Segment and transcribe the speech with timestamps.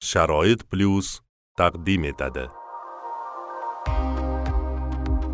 [0.00, 1.20] sharoit plyus
[1.56, 2.46] taqdim etadi.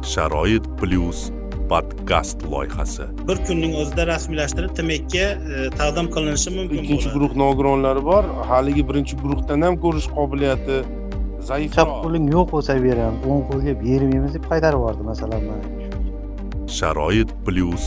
[0.03, 1.31] Sharoit plyus
[1.71, 3.07] podkast loyihasi.
[3.29, 8.31] Bir kunning o'zida rasmiylashtirib tmekka e, taqdim qilinishi mumkin ikkinchi guruh nogironlari bor.
[8.51, 14.37] Haligi birinchi guruhdan ham ko'rish qobiliyati chap zaifroq qo'ling yo'q bo'lsa beraman o'ng qo'lga bermaymiz
[14.37, 15.65] deb qaytarib yubordi masalan mana
[16.79, 17.85] sharoit plyus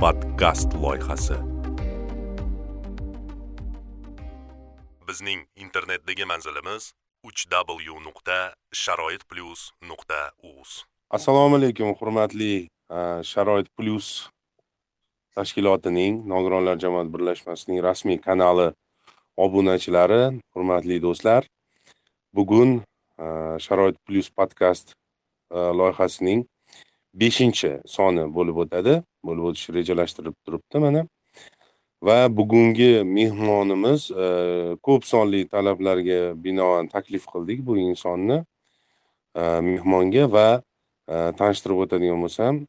[0.00, 1.51] podkast loyihasi
[5.12, 6.92] bizning internetdagi manzilimiz
[7.24, 7.86] www.sharoitplus.uz.
[7.86, 8.38] w nuqta
[8.72, 10.70] sharoit plyus nuqta uz
[11.16, 12.54] assalomu alaykum hurmatli
[12.96, 12.98] e,
[13.30, 14.08] sharoit plyus
[15.36, 18.68] tashkilotining nogironlar jamoat birlashmasining rasmiy kanali
[19.44, 20.22] obunachilari
[20.54, 21.42] hurmatli do'stlar.
[22.36, 22.70] Bugun
[23.24, 23.26] e,
[23.64, 24.86] sharoit plyus podkast
[25.56, 26.46] e, loyihasining
[27.20, 28.94] beshinchi soni bo'lib o'tadi.
[29.26, 31.02] Bo'lib o'tishi rejalashtirilib turibdi mana.
[32.02, 34.26] Va bugungi mehmonimiz e,
[34.82, 38.38] ko'p sonli talablarga binoan taklif qildik bu insonni
[39.38, 40.48] e, mehmonga va
[41.06, 42.62] e, tanishtirib o'tadigan bo'lsam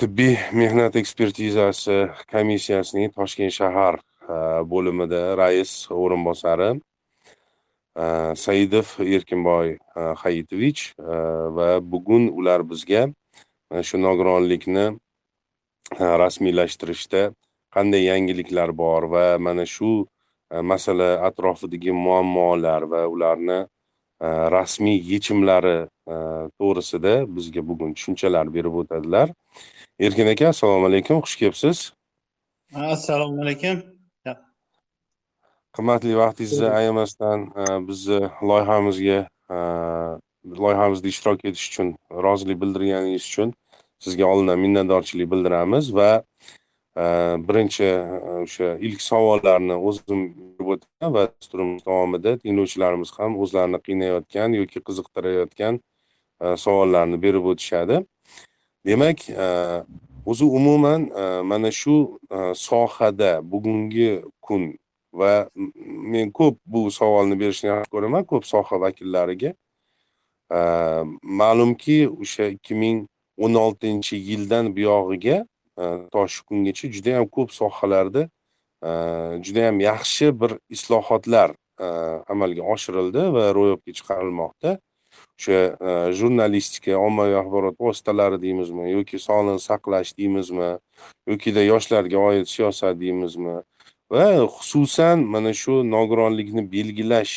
[0.00, 1.96] tibbiy mehnat ekspertizasi
[2.32, 3.98] komissiyasining toshkent shahar
[4.72, 6.70] bo'limida rais o'rinbosari
[8.44, 9.72] saidov erkinboy
[10.22, 10.82] hayitovich
[11.56, 13.02] va bugun ular bizga
[13.70, 14.86] mana shu nogironlikni
[15.98, 17.30] rasmiylashtirishda
[17.74, 20.06] qanday yangiliklar bor va mana shu
[20.50, 28.74] uh, masala atrofidagi muammolar va ularni uh, rasmiy yechimlari uh, to'g'risida bizga bugun tushunchalar berib
[28.82, 29.28] o'tadilar.
[30.00, 31.22] Erkin aka assalomu alaykum.
[31.24, 31.78] Xush kelibsiz?
[32.74, 33.82] Assalomu alaykum.
[35.76, 37.40] Qimmatli vaqtingizni ayamasdan
[37.88, 39.18] bizni loyihamizga
[40.62, 41.88] loyihamizda ishtirok etish uchun
[42.24, 43.52] rozilik bildirganingiz uchun
[44.00, 46.10] sizga oldindan minnatdorchilik bildiramiz va
[46.96, 47.04] e,
[47.48, 47.98] birinchi e,
[48.44, 50.22] o'sha ilk savollarni o'zim
[50.72, 55.80] o'taman va dasturimiz davomida tinglovchilarimiz ham o'zlarini qiynayotgan yoki qiziqtirayotgan
[56.44, 58.00] e, savollarni berib o'tishadi.
[58.88, 59.18] Demak
[60.30, 61.02] o'zi umuman
[61.50, 61.96] mana shu
[62.56, 64.62] sohada bugungi kun
[65.12, 65.32] va
[66.12, 69.52] men ko'p bu savolni berishni yaxshi ko'raman ko'p soha vakillariga.
[71.40, 72.98] Ma'lumki o'sha ikki ming
[73.44, 75.38] o'n oltinchi yildan buyog'iga
[75.78, 78.22] e, uh, to shu kungacha judayam ko'p sohalarda
[78.88, 78.90] e,
[79.46, 81.86] judayam juda yaxshi bir islohotlar e,
[82.32, 84.78] amalga oshirildi va ro'yobga chiqarilmoqda.
[85.40, 90.68] O'sha jurnalistika ommaviy axborot vositalari deymizmi yoki sog'liqni saqlash deymizmi
[91.30, 93.56] yokida yoshlarga oid siyosat deymizmi
[94.10, 94.26] va
[94.56, 97.34] xususan mana shu nogironlikni belgilash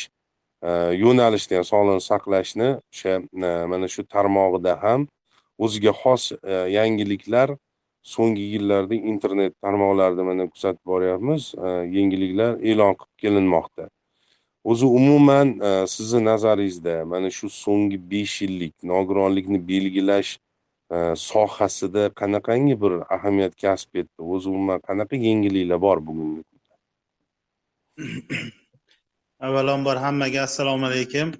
[0.67, 3.13] uh, yo'nalishda ham sog'liqni saqlashni o'sha
[3.71, 5.07] mana shu tarmog'ida ham
[5.63, 7.55] o'ziga xos e, yangiliklar
[8.13, 11.53] so'nggi yillarda internet tarmoqlarida mana kuzatib boryapmiz.
[11.65, 13.89] E, yangiliklar e'lon qilib kelinmoqda.
[14.63, 20.31] O'zi umuman uh, sizni nazaringizda mana shu so'nggi besh yillik nogironlikni belgilash
[21.29, 24.19] sohasida qanaqangi bir ahamiyat kasb etdi?
[24.33, 26.73] O'zi umuman qanaqa yangiliklar bor bugungi kunda?
[29.47, 31.33] Avvalambor hammaga assalomu alaykum.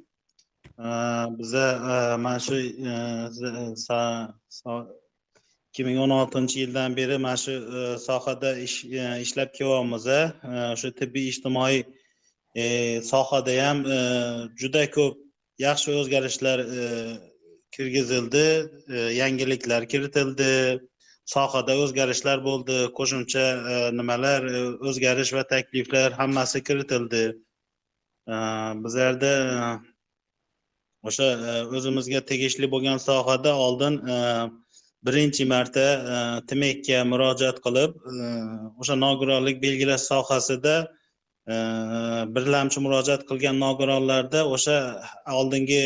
[0.77, 2.55] Biza mana shu
[5.73, 7.53] ikki ming o'n oltinchi yildan beri mana shu
[8.07, 8.51] sohada
[9.25, 11.79] ishlab kelyapmiz o'sha tibbiy ijtimoiy
[13.11, 13.79] sohada ham
[14.61, 15.15] juda ko'p
[15.65, 16.59] yaxshi o'zgarishlar
[17.75, 18.45] kirgizildi
[19.21, 20.51] yangiliklar kiritildi
[21.35, 23.45] sohada o'zgarishlar bo'ldi qo'shimcha
[23.99, 24.41] nimalar
[24.89, 27.23] o'zgarish va takliflar hammasi kiritildi
[28.83, 29.33] bizlarda
[31.07, 34.17] o'sha e, o'zimizga tegishli bo'lgan sohada oldin e,
[35.07, 36.17] birinchi marta e,
[36.49, 37.97] timekka tmekka murojaat qilib
[38.81, 40.75] o'sha nogironlik belgilash sohasida
[42.35, 44.77] birlamchi murojaat qilgan nogironlarda o'sha
[45.39, 45.81] oldingi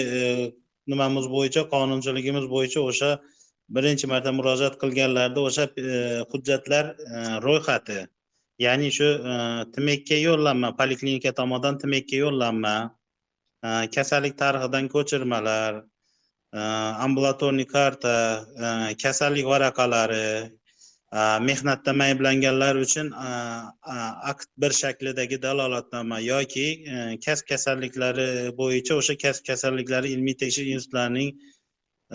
[0.91, 3.09] nimamiz bo'yicha qonunchiligimiz bo'yicha o'sha
[3.77, 5.65] birinchi marta murojaat qilganlarda o'sha
[6.33, 6.93] hujjatlar
[7.47, 7.97] ro'yxati
[8.65, 12.75] ya'ni shu timekka tmekka yo'llanma poliklinika tomonidan tmekka yo'llanma
[13.63, 15.81] Э, kasallik tarixidan ko'chirmalar
[16.53, 16.59] э,
[17.05, 20.51] ambulatorniy karta э, kasallik varaqalari
[21.47, 23.11] mehnatda ayblanganlar uchun
[24.31, 26.65] akt bir shaklidagi dalolatnoma yoki
[27.25, 28.27] kasb kasalliklari
[28.57, 31.29] bo'yicha o'sha kasb kasalliklari ilmiy tekshirish institutlarining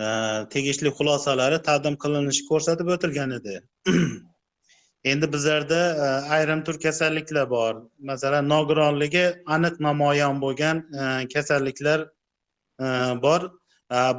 [0.03, 0.05] e,
[0.53, 3.55] tegishli xulosalari taqdim qilinishi ko'rsatib o'tilgan edi.
[5.03, 6.05] endi bizlarda e,
[6.35, 7.75] ayrim tur kasalliklar bor.
[7.99, 11.03] Masalan nogironligi aniq namoyon bo'lgan e,
[11.33, 11.99] kasalliklar
[12.79, 12.85] e,
[13.25, 13.41] bor.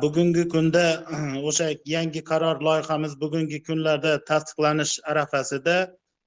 [0.02, 1.04] Bugungi kunda
[1.48, 5.76] o'sha yangi qaror loyihamiz bugungi kunlarda tasdiqlanish arafasida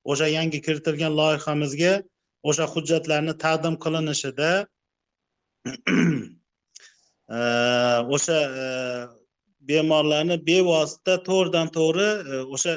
[0.03, 1.93] o'sha yangi kiritilgan loyihamizga
[2.49, 4.49] o'sha hujjatlarni taqdim qilinishida
[8.17, 8.39] o'sha
[9.69, 12.09] bemorlarni bevosita to'g'ridan to'g'ri
[12.57, 12.73] o'sha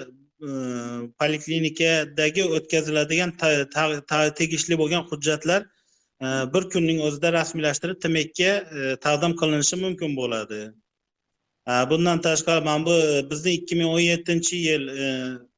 [1.20, 3.32] poliklinikadagi o'tkaziladigan
[4.40, 5.66] tegishli bo'lgan hujjatlar
[6.54, 8.52] bir kunning o'zida rasmiylashtirib tmekka
[9.06, 10.60] taqdim qilinishi mumkin bo'ladi.
[11.90, 12.96] Bundan tashqari mana bu
[13.30, 14.84] bizni ikki ming o'n yettinchi yil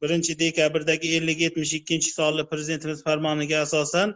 [0.03, 4.15] birinchi dekabrdagi ellik yetmish ikkinchi sonli prezidentimiz farmoniga asosan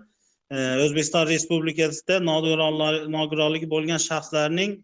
[0.84, 2.18] o'zbekiston respublikasida
[3.16, 4.76] nogironligi bo'lgan shaxslarning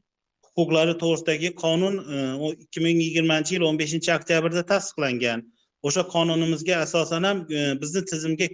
[0.56, 5.44] huquqlari to'g'risidagi qonun e, o- ikki ming yigirmanchi yil o'n beshinchi oktyabrda tasdiqlangan.
[5.88, 8.48] O'sha qonunimizga asosan ham e, bizni tizimga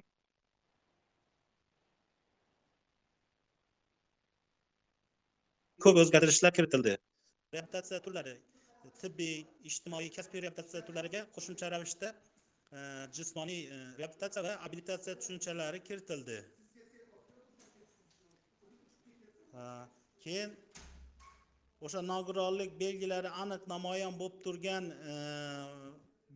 [5.84, 6.94] ko'p o'zgartirishlar kiritildi.
[7.54, 8.34] Reabilitatsiya turlari
[9.02, 9.34] tibbiy
[9.70, 12.78] ijtimoiy kasbiy reabilitatsiya turlariga qo'shimcha ravishda e,
[13.18, 16.38] jismoniy e, reabilitatsiya va abilitatsiya tushunchalari kiritildi.
[20.24, 20.50] Keyin
[21.86, 24.84] o'sha nogironlik belgilari aniq namoyon bo'lib turgan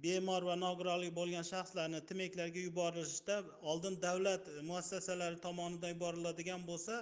[0.04, 3.36] bemor va nogironligi bo'lgan shaxslarni tmeklarga yuborilishda
[3.72, 6.94] oldin davlat muassasalari tomonidan yuboriladigan bo'lsa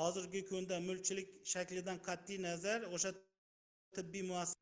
[0.00, 3.10] hozirgi kunda mulkchilik shaklidan qat'iy nazar o'sha
[3.96, 4.54] tibbiy muassasa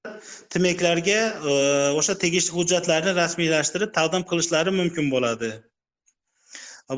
[0.55, 1.53] tmeklarga e,
[1.99, 5.53] o'sha tegishli hujjatlarni rasmiylashtirib taqdim qilishlari mumkin bo'ladi.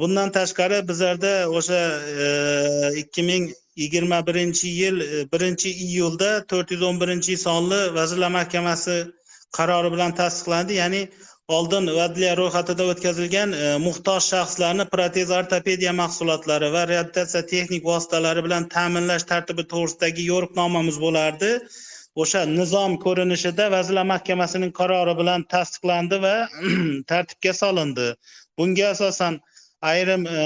[0.03, 1.81] Bundan tashqari bizlarda o'sha
[2.25, 2.29] e,
[3.03, 3.45] ikki ming
[3.83, 8.97] yigirma birinchi yil e, birinchi iyulda to'rt yuz o'n birinchi sonli vazirlar mahkamasi
[9.59, 10.81] qarori bilan tasdiqlandi.
[10.83, 11.03] Ya'ni
[11.57, 18.69] oldin adliya ro'yxatida o'tkazilgan e, muhtoj shaxslarni protez ortopediya mahsulotlari va reabilitatsiya texnik vositalari bilan
[18.75, 21.51] ta'minlash tartibi to'g'risidagi yo'riqnomamiz bo'lardi.
[22.23, 26.37] O'sha nizom ko'rinishida vazirlar mahkamasining qarori bilan tasdiqlandi va
[27.13, 28.09] tartibga solindi.
[28.59, 29.41] Bunga asosan
[29.93, 30.43] ayrim e,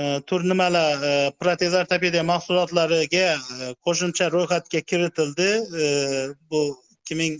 [0.00, 5.50] e, tur nimalar e, protez ortopediya mahsulotlariga e, qo'shimcha ro'yxatga kiritildi.
[5.82, 5.86] E,
[6.50, 6.62] bu
[6.96, 7.36] ikki ming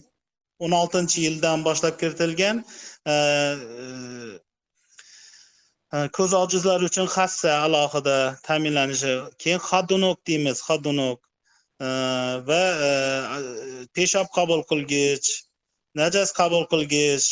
[0.65, 3.87] o'n oltinchi yildan boshlab kiritilgan e, e,
[5.95, 8.19] e, ko'z ojizlari uchun hassa alohida
[8.49, 9.15] ta'minlanishi
[9.45, 11.21] keyin xodunok deymiz xodunok
[12.49, 12.63] va
[13.97, 15.29] peshob qabul qilgich
[16.01, 17.29] najas qabul qilgich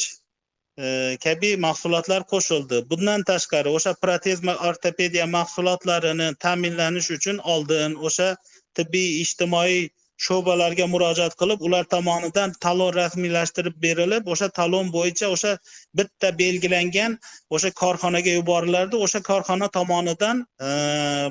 [1.25, 2.83] kabi mahsulotlar qo'shildi.
[2.91, 8.29] Bundan tashqari o'sha protezma ortopediya mahsulotlarini ta'minlanish uchun oldin o'sha
[8.77, 9.89] tibbiy ijtimoiy
[10.27, 15.53] sho'balarga murojaat qilib ular tomonidan talon rasmiylashtirib berilib o'sha talon bo'yicha o'sha
[16.01, 17.17] bitta belgilangan
[17.59, 20.69] o'sha korxonaga yuborilardi o'sha korxona tomonidan e,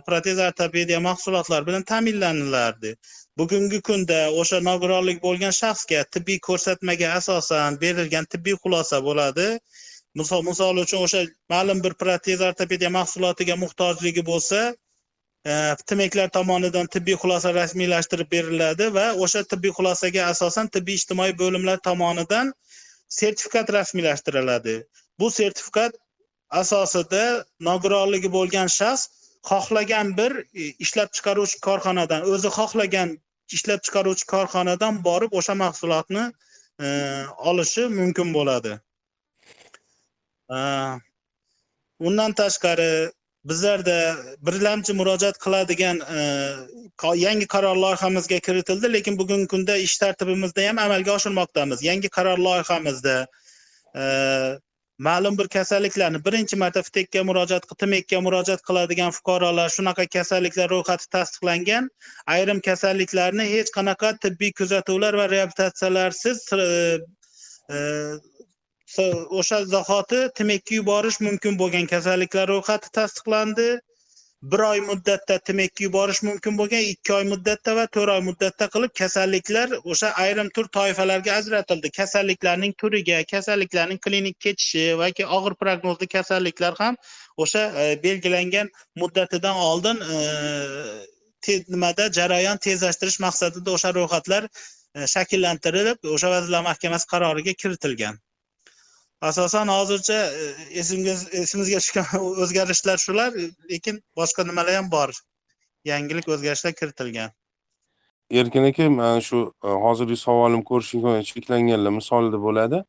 [0.07, 2.95] protez ortopediya mahsulotlari bilan ta'minlanilardi.
[3.37, 9.47] Bugungi kunda o'sha nogironlik bo'lgan shaxsga tibbiy ko'rsatmaga asosan berilgan tibbiy xulosa bo'ladi.
[10.19, 11.21] Misol misol uchun o'sha
[11.53, 14.59] ma'lum bir protez ortopediya mahsulotiga muhtojligi bo'lsa
[15.45, 21.33] Э, e, tmeklar tomonidan tibbiy xulosa rasmiylashtirib beriladi va o'sha tibbiy xulosaga asosan tibbiy ijtimoiy
[21.41, 22.53] bo'limlar tomonidan
[23.15, 24.75] sertifikat rasmiylashtiriladi.
[25.19, 25.97] Bu sertifikat
[26.61, 27.25] asosida
[27.69, 29.09] nogironligi bo'lgan shaxs
[29.49, 33.11] xohlagan bir e, ishlab chiqaruvchi korxonadan o'zi xohlagan
[33.57, 36.23] ishlab chiqaruvchi korxonadan borib o'sha mahsulotni
[36.83, 36.87] e,
[37.51, 38.77] olishi mumkin bo'ladi.
[40.55, 40.59] E,
[42.07, 42.93] undan tashqari
[43.45, 43.95] bizlarda
[44.47, 46.19] birlamchi murojaat qiladigan e,
[47.21, 51.83] yangi qaror loyihamizga kiritildi lekin bugungi kunda ish tartibimizda ham amalga oshirmoqdamiz.
[51.89, 53.15] Yangi qaror loyihamizda
[53.95, 54.03] e,
[54.97, 61.89] ma'lum bir kasalliklarni birinchi marta ftekka murojaat tmekka murojaat qiladigan fuqarolar shunaqa kasalliklar ro'yxati tasdiqlangan
[62.35, 67.79] ayrim kasalliklarni hech qanaqa tibbiy kuzatuvlar va reabilitatsiyalarsiz e,
[68.99, 71.87] o'sha zahoti tmekka yuborish mumkin bo'lgan.
[71.87, 73.67] Kasalliklar ro'yxati tasdiqlandi.
[74.51, 78.91] Bir oy muddatda tmekka yuborish mumkin bo'lgan ikki oy muddatda va to'rt oy muddatda qilib
[78.99, 81.91] kasalliklar o'sha ayrim tur toifalarga ajratildi.
[81.99, 86.99] Kasalliklarning turiga kasalliklarning klinik kechishi yoki og'ir prognozli kasalliklar ham
[87.45, 88.69] o'sha e, belgilangan
[89.03, 90.19] muddatidan oldin e,
[91.47, 98.19] nimada jarayon tezlashtirish maqsadida o'sha ro'yxatlar e, shakllantirilib o'sha vazirlar mahkamasi qaroriga kiritilgan.
[99.23, 100.47] Asosan hozircha e,
[100.79, 102.07] esimga esimizga tushgan
[102.43, 103.31] o'zgarishlar shular
[103.71, 105.09] lekin boshqa nimalar ham bor.
[105.85, 107.31] Yangilik o'zgarishlar kiritilgan.
[108.31, 112.79] Erkin aka mana shu e, hozirgi savolim ko'rish imkoniyati cheklanganlar misolida bo'ladi.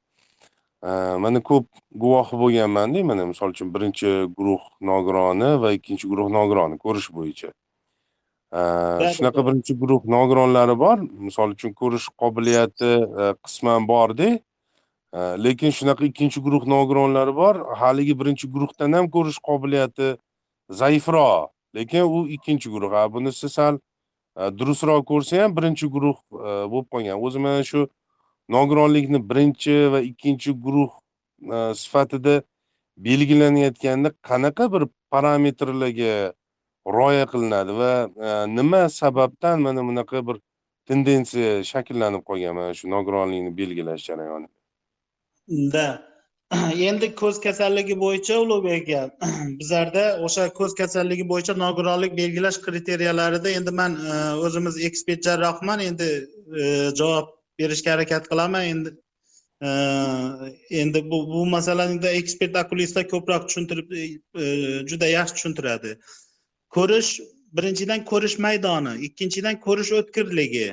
[0.83, 0.91] E,
[1.25, 1.69] mana ko'p
[2.05, 7.53] guvohi bo'lganmanda mana misol uchun birinchi guruh nogironi va ikkinchi guruh nogironi ko'rish bo'yicha.
[9.15, 10.99] Shunaqa birinchi guruh nogironlari bor.
[11.29, 12.91] Misol uchun ko'rish qobiliyati
[13.45, 14.33] qisman borda
[15.15, 17.57] Э, lekin shunaqa ikkinchi guruh nogironlari bor.
[17.81, 20.17] Haligi birinchi guruhdan ham ko'rish qobiliyati
[20.81, 21.51] zaifroq.
[21.77, 22.93] Lekin u ikkinchi guruh.
[22.93, 23.79] A bunisi sal
[24.39, 26.19] e, durustroq ko'rsa ham birinchi guruh
[26.49, 27.21] e, bo'lib qolgan.
[27.27, 27.81] O'zi mana shu
[28.57, 30.91] nogironlikni birinchi va ikkinchi guruh
[31.57, 32.35] e, sifatida
[33.07, 36.15] belgilanayotganda qanaqa bir parametrlarga
[36.97, 37.93] rioya qilinadi va
[38.59, 40.37] nima sababdan mana bunaqa bir
[40.89, 44.64] tendensiya shakllanib qolgan mana shu nogironlikni belgilash jarayonida
[45.49, 46.03] da
[46.89, 53.71] endi ko'z kasalligi bo'yicha ulug'bek aka bizlarda o'sha ko'z kasalligi bo'yicha nogironlik belgilash kriteriyalarida endi
[53.71, 56.11] man e, o'zimiz ekspert jarrohman endi
[56.61, 56.63] e,
[57.01, 58.65] javob berishga harakat qilaman.
[58.73, 58.91] Endi
[59.63, 59.71] e,
[60.83, 63.97] endi bu bu masalani ekspert okulistlar ko'proq tushuntirib
[64.91, 65.97] juda yaxshi tushuntiradi.
[66.77, 67.11] Ko'rish
[67.57, 70.69] birinchidan ko'rish maydoni ikkinchidan ko'rish o'tkirligi.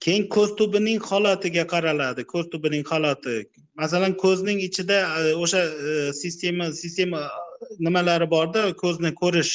[0.00, 2.24] Keyin ko'z tubining holatiga qaraladi.
[2.32, 3.36] Ko'z tubining holati.
[3.80, 8.62] Masalan ko'zning ichida e, o'sha e, sistema sistema e, nimalari borda?
[8.82, 9.52] Ko'zni ko'rish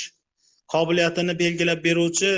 [0.74, 2.32] qobiliyatini belgilab beruvchi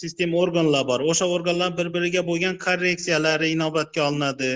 [0.00, 1.00] sistema organlar bor.
[1.10, 4.52] O'sha organlar bir biriga bo'lgan korreksiyalari inobatga olinadi.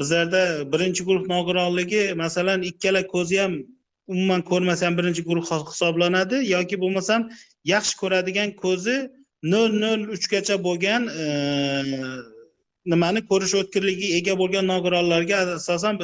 [0.00, 0.42] Bizlarda
[0.72, 3.56] birinchi guruh nogironligi masalan ikkala ko'zi ham
[4.06, 7.26] umuman ko'rmasa ham birinchi guruh hisoblanadi yoki bo'lmasam
[7.72, 8.96] yaxshi ko'radigan ko'zi
[9.42, 11.08] nol nol uchgacha bo'lgan
[12.92, 15.98] nimani ko'rish o'tkirligiga ega bo'lgan nogironlarga asosan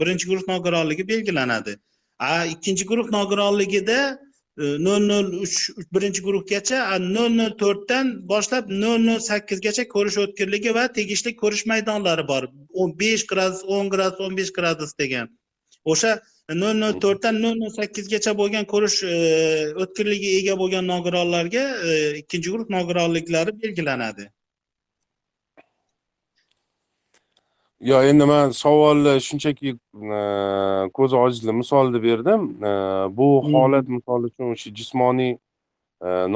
[0.00, 1.76] birinchi guruh nogironligi belgilanadi.
[2.18, 5.56] A ikkinchi guruh nogironligida e, nol nol uch
[5.94, 6.78] birinchi guruhgacha
[7.16, 12.48] nol nol to'rtdan boshlab nol nol sakkizgacha ko'rish o'tkirligi va tegishli ko'rish maydonlari bor.
[12.80, 15.28] O'n besh gradus o'n gradus o'n besh gradus degan.
[15.84, 16.16] O'sha
[16.54, 19.14] nol nol to'rtdan nol nol sakkizgacha bo'lgan ko'rish e,
[19.82, 24.28] o'tkirligiga ega bo'lgan nogironlarga e, ikkinchi guruh nogironliklari belgilanadi.
[27.80, 29.74] Yo'q endi man savolni shunchaki
[30.18, 30.20] e,
[30.98, 32.46] ko'z ojizlik misolida berdim.
[33.18, 33.52] Bu hmm.
[33.54, 35.34] holat misol uchun o'sha jismoniy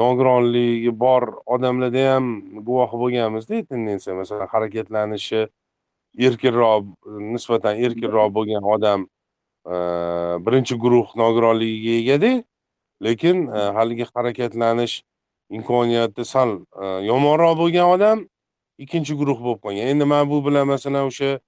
[0.01, 2.29] nogironligi bor odamlarda ham
[2.67, 5.41] guvoh bo'lganmizda tendensiya masalan harakatlanishi
[6.27, 6.85] erkinroq
[7.33, 9.05] nisbatan erkinroq bo'lgan odam
[9.65, 12.43] birinchi guruh nogironligiga egada
[13.05, 15.03] lekin haligi harakatlanish
[15.57, 16.49] imkoniyati sal
[17.09, 18.17] yomonroq bo'lgan odam
[18.83, 19.85] ikkinchi guruh bo'lib qolgan.
[19.91, 21.39] Endi man bu bilan masalan o'sha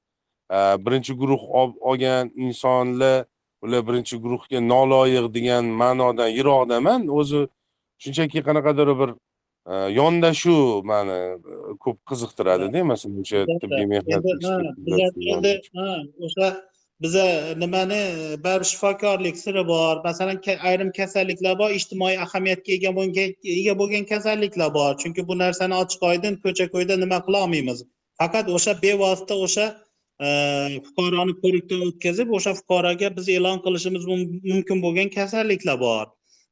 [0.86, 1.44] birinchi guruh
[1.90, 3.26] olgan insonlar
[3.64, 7.08] ular birinchi guruhga noloyiq degan ma'nodan yiroqdaman.
[7.20, 7.48] O'zi
[8.04, 9.10] shunchaki qanaqadir bir
[10.00, 11.20] yondashuv mani
[11.84, 14.24] ko'p qiziqtiradida masalan o'sha tibbiy mehnat
[16.26, 16.48] o'sha
[17.04, 18.02] biza nimani
[18.44, 20.04] baribir shifokorlik siri bor.
[20.04, 20.38] Masalan
[20.70, 23.30] ayrim kasalliklar bor ijtimoiy ahamiyatga ega bo'lgan
[23.60, 24.92] ega bo'lgan kasalliklar bor.
[25.02, 27.84] Chunki bu narsani ochiq oydin ko'cha ko'yda nima qilolmaymiz
[28.20, 29.66] faqat o'sha bevosita o'sha
[30.26, 30.28] e,
[30.88, 36.06] fuqaroni ko'rikdan o'tkazib o'sha fuqaroga biz e'lon qilishimiz mumkin bo'lgan kasalliklar bor.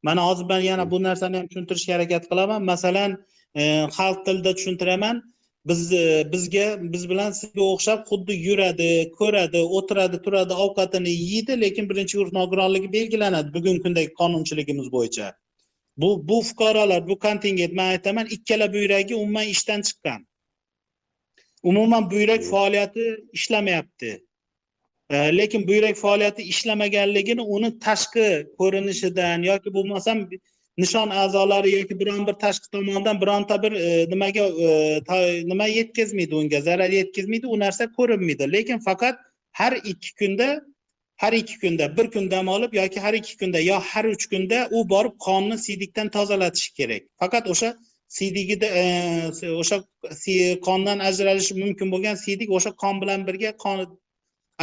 [0.08, 2.62] Mana hozir man yana bu narsani ham tushuntirishga harakat qilaman.
[2.72, 3.12] Masalan
[3.60, 3.62] e,
[3.98, 5.22] xalq tilida tushuntiraman
[5.66, 5.92] biz
[6.34, 8.90] bizga biz bilan sizga o'xshab xuddi yuradi
[9.20, 15.28] ko'radi o'tiradi turadi ovqatini yeydi lekin birinchi guruh nogironligi belgilanadi bugungi kundagi qonunchiligimiz bo'yicha.
[15.98, 20.20] Bu bu fuqarolar bu kontingent man aytaman ikkala buyragi umuman ishdan chiqqan.
[21.64, 24.12] Umuman buyrak faoliyati ishlamayapti.
[25.12, 28.28] Lekin buyrak faoliyati ishlamaganligini uni tashqi
[28.60, 30.18] ko'rinishidan yoki bo'lmasam
[30.78, 36.62] nishon a'zolari yoki biron bir tashqi tomondan bironta bir e, nimaga e, nima yetkazmaydi unga
[36.62, 38.52] zarar yetkazmaydi u narsa ko'rinmaydi.
[38.52, 39.16] Lekin faqat
[39.52, 40.62] har ikki kunda
[41.18, 44.68] har ikki kunda bir kun dam olib yoki har ikki kunda yo har uch kunda
[44.72, 47.04] u borib qonni siydikdan tozalatishi kerak.
[47.20, 47.76] Faqat o'sha
[48.08, 48.84] siydigida e,
[49.62, 49.78] o'sha
[50.68, 53.78] qondan ajralishi mumkin bo'lgan siydik o'sha qon bilan birga qon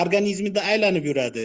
[0.03, 1.45] organizmida aylanib yuradi.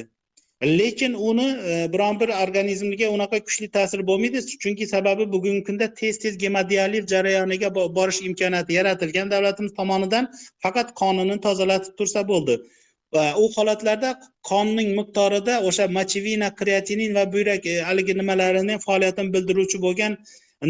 [0.65, 4.41] Lekin uni e, biron bir organizmga unaqa kuchli ta'sir bo'lmaydi.
[4.63, 10.29] Chunki sababi bugungi kunda tez tez gemodializ jarayoniga borish imkoniyati yaratilgan davlatimiz tomonidan
[10.63, 12.57] faqat qonini tozalatib tursa bo'ldi.
[13.13, 14.09] Va u holatlarda
[14.49, 20.17] qonning miqdorida o'sha mochevina kreatinin va buyrak e, haligi nimalarini faoliyatini bildiruvchi bo'lgan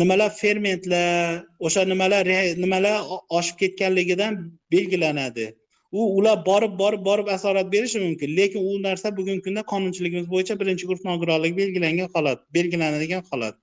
[0.01, 2.25] nimalar fermentlar o'sha nimalar
[2.63, 2.95] nimalar
[3.39, 4.33] oshib ketganligidan
[4.71, 5.45] belgilanadi.
[5.93, 8.35] U ular borib borib borib asorat berishi mumkin.
[8.37, 13.55] Lekin u narsa bugungi kunda qonunchiligimiz bo'yicha birinchi guruh nogironligi belgilangan holat belgilanadigan holat.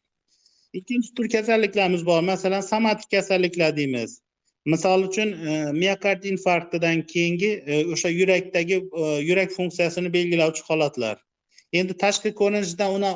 [0.80, 2.20] Ikkinchi tur kasalliklarimiz bor.
[2.32, 4.20] Masalan somatik kasalliklar deymiz.
[4.64, 11.16] Misol uchun e, miokard infarktidan keyingi e, o'sha yurakdagi e, yurak funksiyasini belgilovchi holatlar.
[11.72, 13.10] Endi tashqi ko'rinishidan uni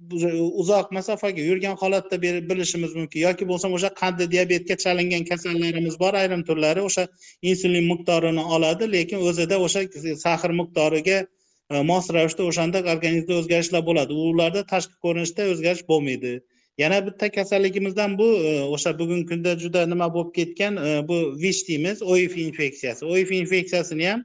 [0.00, 3.20] uzoq masofaga yurgan holatda bilishimiz mumkin.
[3.20, 7.06] Yoki bo'lmasam o'sha qandli diabetga chalingan kasallarimiz bor ayrim turlari o'sha
[7.42, 9.84] insulin miqdorini oladi lekin o'zida o'sha
[10.24, 11.18] sahr miqdoriga
[11.70, 14.12] e, mos ravishda o'shanda organizmda o'zgarishlar bo'ladi.
[14.12, 16.34] Ularda tashqi ko'rinishda o'zgarish bo'lmaydi.
[16.78, 21.60] Yana bitta kasalligimizdan bu e, o'sha bugungi kunda juda nima bo'lib ketgan e, bu vich
[21.68, 23.06] deymiz oif infeksiyasi.
[23.06, 24.24] Oif infeksiyasini ham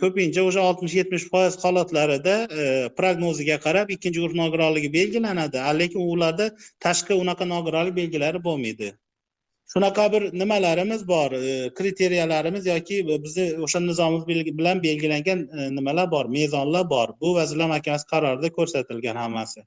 [0.00, 5.58] ko'pincha o'sha oltmish yetmish foiz holatlarida e, prognoziga qarab ikkinchi guruh nogironligi belgilanadi.
[5.78, 8.92] Lekin ularda tashqi unaqa nogironlik belgilari bo'lmaydi.
[9.72, 11.32] Shunaqa bir nimalarimiz bor?
[11.32, 14.26] E, Kriteriyalarimiz yoki bizni o'sha nizomimiz
[14.58, 17.08] bilan belgilangan e, nimalar bor mezonlar bor?
[17.20, 19.64] Bu vazirlar mahkamasi qarorida ko'rsatilgan hammasi.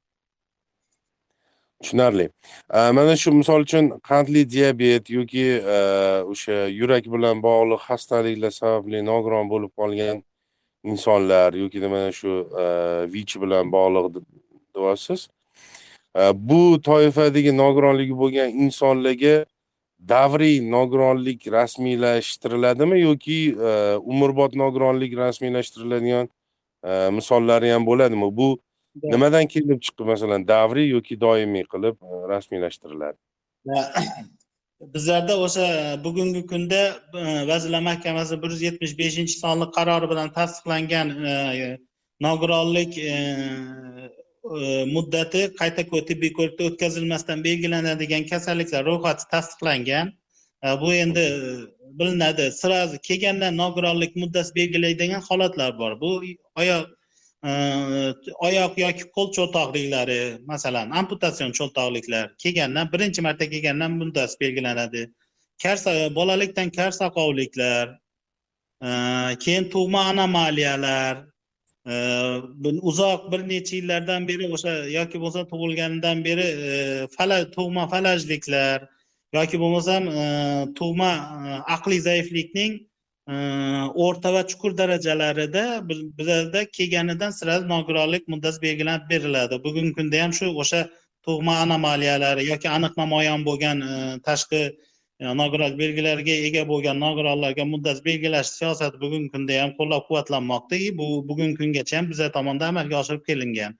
[1.81, 2.29] Tushunarli.
[2.69, 5.45] Mana shu misol uchun qandli diabet yoki
[5.75, 5.77] e,
[6.31, 10.24] o'sha yurak bilan bog'liq xastaliklar sababli nogiron bo'lib qolgan
[10.83, 12.33] insonlar yoki mana shu
[12.63, 12.65] e,
[13.13, 14.05] vich bilan bog'liq
[14.75, 15.27] deyapsiz.
[16.15, 19.45] E, bu toifadagi nogironligi bo'lgan insonlarga
[20.13, 23.39] davriy nogironlik rasmiylashtiriladimi yoki
[24.12, 26.29] umrbod nogironlik rasmiylashtiriladigan
[27.17, 28.29] misollari ham bo'ladimi?
[28.39, 28.59] Bu
[29.03, 33.17] nimadan kelib chiqib masalan davriy yoki doimiy qilib e, rasmiylashtiriladi
[34.95, 35.65] bizlarda o'sha
[36.03, 36.81] bugungi kunda
[37.21, 41.33] e, vazirlar mahkamasi bir yuz yetmish beshinchi sonli qarori bilan tasdiqlangan e,
[42.27, 42.95] nogironlik
[44.95, 50.07] muddati qayta tibbiy ko'rikdan o'tkazilmasdan belgilanadigan kasalliklar ro'yxati tasdiqlangan.
[50.81, 51.25] Bu endi
[51.99, 52.51] bilinadi.
[52.51, 56.01] Сразу kelgandan nogironlik muddasi belgilaydigan holatlar bor.
[56.01, 56.21] Bu
[56.55, 56.98] oyoq
[57.43, 65.08] oyoq yoki qo'l cho'ltoqliklari masalan amputatsion cho'ltoqliklar kelgandan birinchi marta kelgandan muddasi belgilanadi.
[65.63, 67.96] Karsa bolalikdan karsaqovliklar
[69.43, 71.15] keyin tug'ma anomaliyalar
[72.91, 76.48] uzoq bir necha yillardan beri o'sha yoki bo'lmasa tug'ilganidan beri
[77.15, 78.88] falaj tug'ma falajliklar
[79.34, 80.03] yoki bo'lmasam
[80.79, 81.12] tug'ma
[81.48, 82.88] e, aqliy zaiflikning
[83.29, 89.55] o'rta va chuqur darajalarida bizlarda kelganidan sira nogironlik muddati belgilab beriladi.
[89.65, 90.81] Bugungi kunda ham shu o'sha
[91.27, 93.93] tug'ma anomaliyalari yoki aniq namoyon bo'lgan e,
[94.27, 94.62] tashqi
[95.19, 101.08] e, nogironlik belgilariga ega bo'lgan nogironlarga muddat belgilash siyosati bugungi kunda ham qo'llab quvvatlanmoqda bu
[101.30, 103.77] bugungi kungacha ham bizlar tomonidan amalga oshirib kelingan.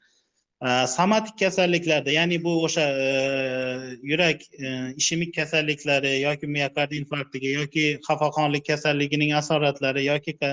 [0.67, 8.65] Somatik kasalliklarda ya'ni bu o'sha e, yurak e, ishemik kasalliklari yoki miokard infarktiga yoki xafaxonlik
[8.65, 10.52] kasalligining asoratlari yoki e,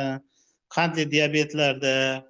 [0.70, 2.22] qandli diabetlarda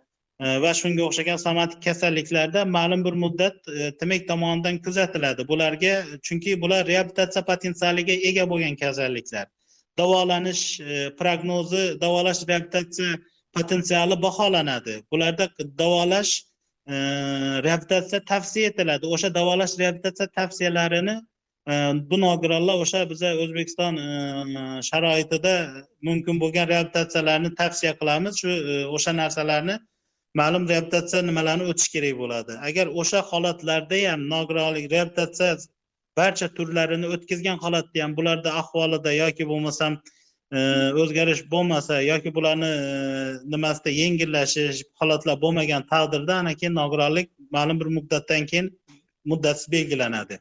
[0.65, 3.57] va shunga o'xshagan somatik kasalliklarda ma'lum bir muddat
[4.01, 5.49] tmek tomonidan kuzatiladi.
[5.49, 9.47] Bularga chunki bular reabilitatsiya potensialiga ega bo'lgan kasalliklar.
[9.99, 10.65] Davolanish
[11.21, 13.17] prognozi davolash reabilitatsiya
[13.57, 15.01] potensiali baholanadi.
[15.13, 16.45] Bularda davolash
[16.89, 19.07] reabilitatsiya tavsiya etiladi.
[19.07, 21.17] O'sha davolash reabilitatsiya tavsiyalarini
[21.69, 21.75] e,
[22.11, 24.09] bu nogironlar o'sha biza o'zbekiston e,
[24.89, 25.55] sharoitida
[26.09, 28.39] mumkin bo'lgan reabilitatsiyalarni tavsiya qilamiz.
[28.43, 29.79] Shu e, o'sha narsalarni
[30.43, 32.59] ma'lum reabilitatsiya nimalarni o'tish kerak bo'ladi.
[32.69, 35.57] Agar o'sha holatlarda ham nogironlik reabilitatsiya
[36.17, 39.99] barcha turlarini o'tkazgan holatda ham bularda ahvolida yoki bo'lmasam
[40.53, 47.87] o'zgarish bo'lmasa yoki bularni e, nimasida yengillashish holatlar bo'lmagan taqdirda ana keyin nogironlik ma'lum bir
[47.87, 48.71] muddatdan keyin
[49.25, 50.39] muddatsiz belgilanadi.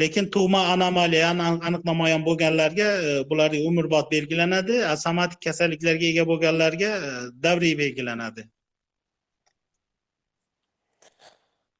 [0.00, 4.82] Lekin tug'ma anomaliya aniq namoyon bo'lganlarga e, bularga umrbod belgilanadi.
[5.04, 7.10] Somatik kasalliklarga ega bo'lganlarga e,
[7.42, 8.48] davriy belgilanadi.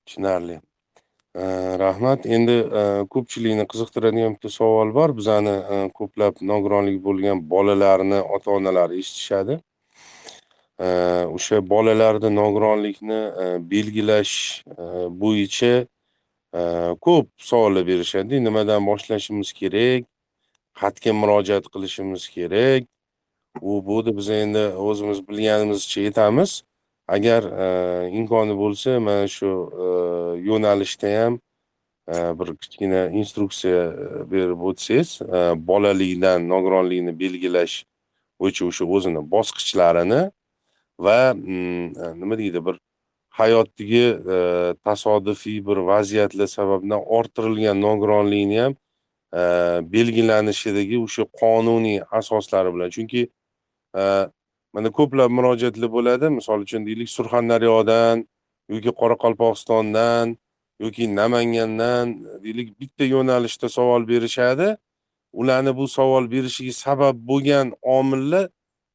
[0.07, 0.61] Tushunarli.
[1.37, 5.13] Э, rahmat endi э, ko'pchilikni qiziqtiradigan bitta savol bor.
[5.19, 9.59] Bizani э, ko'plab nogironligi bo'lgan bolalarni ota onalari eshitishadi
[11.37, 13.21] o'sha bolalarda nogironlikni
[13.73, 14.33] belgilash
[15.23, 15.73] bo'yicha
[17.07, 18.41] ko'p savollar berishadi.
[18.47, 20.09] Nimadan boshlashimiz kerak?
[20.81, 22.89] Qayerga murojaat qilishimiz kerak?
[23.61, 26.63] U bu deb biz endi o'zimiz bilganimizcha aytamiz.
[27.09, 29.51] Agar e, imkoni bo'lsa mana shu
[29.85, 29.87] e,
[30.49, 31.39] yo'nalishda ham
[32.09, 33.83] e, bir kichkina instruksiya
[34.31, 35.21] berib o'tsangiz
[35.69, 37.85] bolalikdan nogironlikni belgilash
[38.41, 40.23] bo'yicha o'sha o'zini bosqichlarini
[40.99, 41.87] va mm,
[42.21, 42.77] nima deydi bir
[43.39, 44.05] hayotdagi
[44.85, 48.75] tasodifiy bir vaziyatlar sababdan orttirilgan nogironlikni ham
[49.97, 52.91] belgilanishidagi o'sha qonuniy asoslari bilan.
[52.97, 53.29] Chunki
[54.77, 56.27] mana ko'plab murojaatlar bo'ladi.
[56.39, 58.17] Misol uchun deylik surxondaryodan
[58.73, 60.37] yoki qoraqalpog'istondan
[60.85, 62.07] yoki namangandan
[62.45, 64.69] deylik bitta yo'nalishda savol berishadi.
[65.41, 68.45] Ularni bu savol berishiga sabab bo'lgan omillar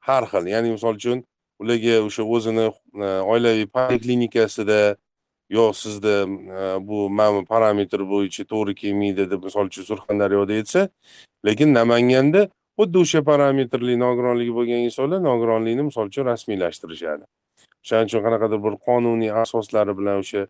[0.08, 0.44] har xil.
[0.54, 1.18] Ya'ni misol uchun
[1.62, 2.66] ularga o'sha o'zini
[3.06, 4.82] e, oilaviy poliklinikasida
[5.58, 6.16] yo'q sizda
[6.58, 10.82] e, bu mana bu parametr bo'yicha to'g'ri kelmaydi deb misol uchun surxondaryoda aytsa
[11.48, 12.42] lekin namanganda
[12.80, 17.24] xuddi o'sha parametrli nogironligi bo'lgan insonlar nogironlikni misol uchun rasmiylashtirishadi.
[17.84, 20.42] O'shaning uchun qanaqadir bir qonuniy asoslari bilan o'sha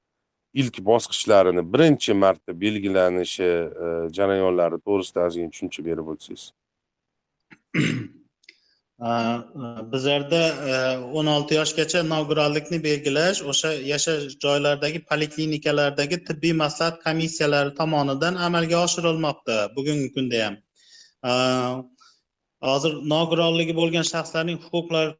[0.61, 3.51] ilk bosqichlarini birinchi marta belgilanishi
[3.85, 6.43] e, jarayonlari to'g'risida ozgina tushuncha berib o'tsangiz.
[9.93, 10.73] Bizlarda e,
[11.19, 19.55] o'n olti yoshgacha nogironlikni belgilash o'sha yashash joylaridagi poliklinikalardagi tibbiy maslahat komissiyalari tomonidan amalga oshirilmoqda
[19.77, 20.55] bugungi kunda ham
[22.69, 25.11] hozir nogironligi bo'lgan shaxslarning huquqlari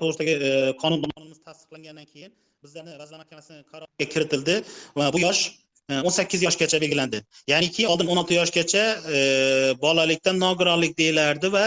[0.00, 0.50] to'g'risidagi e,
[0.82, 2.32] qonun qonun tasdiqlangandan keyin
[2.64, 4.56] bizlarni vazirlar mahkamasini qaroriga kiritildi
[4.98, 5.42] va bu yosh
[5.90, 7.20] e, o'n sakkiz yoshgacha belgilandi.
[7.52, 8.84] Ya'niki oldin o'n olti yoshgacha
[9.16, 9.18] e,
[9.84, 11.64] bolalikdan nogironlik deyilardi va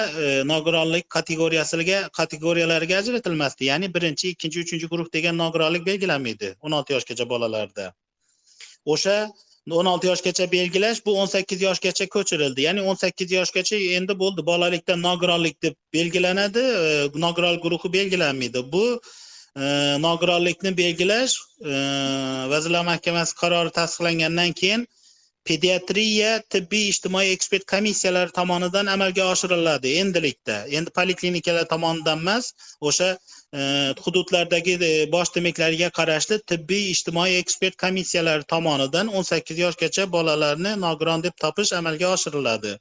[0.51, 3.71] nogironlik kategoriyasiga kategoriyalariga ajratilmasdi.
[3.71, 7.91] Ya'ni birinchi ikkinchi uchinchi guruh degan nogironlik belgilanmaydi o'n olti yoshgacha bolalarda.
[8.93, 9.17] O'sha
[9.75, 12.63] o'n olti yoshgacha belgilash bu o'n sakkiz yoshgacha ko'chirildi.
[12.67, 14.45] Ya'ni o'n sakkiz yoshgacha endi bo'ldi.
[14.49, 18.63] Bolalikdan nogironlik deb belgilanadi e, nogiron guruhi belgilanmaydi.
[18.71, 18.86] Bu
[19.56, 19.63] e,
[20.06, 21.73] nogironlikni belgilash e,
[22.53, 24.88] vazirlar mahkamasi qarori tasdiqlangandan keyin
[25.47, 30.58] pediatriya tibbiy ijtimoiy ekspert komissiyalari tomonidan amalga oshiriladi endilikda.
[30.80, 33.13] Endi poliklinikalar tomonidan emas o'sha
[33.53, 40.73] Э, hududlardagi э, bosh demaklarga qarashli tibbiy ijtimoiy ekspert komissiyalari tomonidan o'n sakkiz yoshgacha bolalarni
[40.81, 42.73] nogiron deb topish amalga oshiriladi.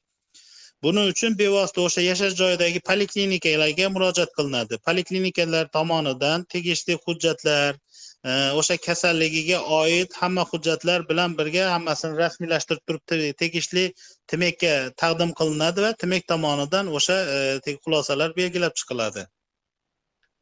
[0.86, 4.80] Buning uchun bevosita o'sha yashash joyidagi poliklinikalarga murojaat qilinadi.
[4.88, 7.78] Poliklinikalar tomonidan tegishli hujjatlar
[8.24, 13.86] e, o'sha kasalligiga oid hamma hujjatlar bilan birga hammasini rasmiylashtirib turib tegishli
[14.34, 14.74] tmekka
[15.04, 19.28] taqdim qilinadi va tmek tomonidan o'sha e, xulosalar belgilab chiqiladi.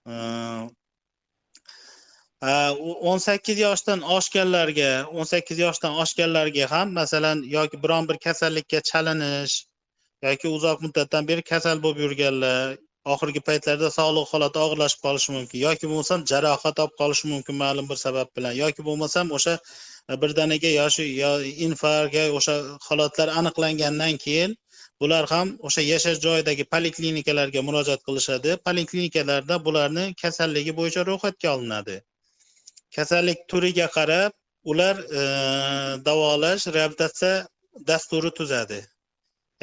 [0.06, 0.68] Э,
[3.10, 9.54] o'n sakkiz yoshdan oshganlarga o'n sakkiz yoshdan oshganlarga ham masalan yoki biron bir kasallikka chalinish
[10.26, 12.76] yoki uzoq muddatdan beri kasal bo'lib yurganlar
[13.14, 17.98] oxirgi paytlarda sog'liq holati og'irlashib qolishi mumkin yoki bo'lmasam jarohat olib qolishi mumkin ma'lum bir
[18.04, 19.54] sabab bilan yoki bo'lmasam o'sha
[20.10, 21.32] e, birdaniga yoshi yo
[21.68, 22.54] infarkt o'sha
[22.88, 24.56] holatlar aniqlangandan keyin
[25.00, 28.50] bular ham o'sha yashash joyidagi poliklinikalarga murojaat qilishadi.
[28.66, 31.96] Poliklinikalarda bularni kasalligi bo'yicha ro'yxatga olinadi.
[32.96, 34.33] Kasallik turiga qarab
[34.72, 35.22] ular e,
[36.07, 37.35] davolash reabilitatsiya
[37.88, 38.80] dasturi tuzadi.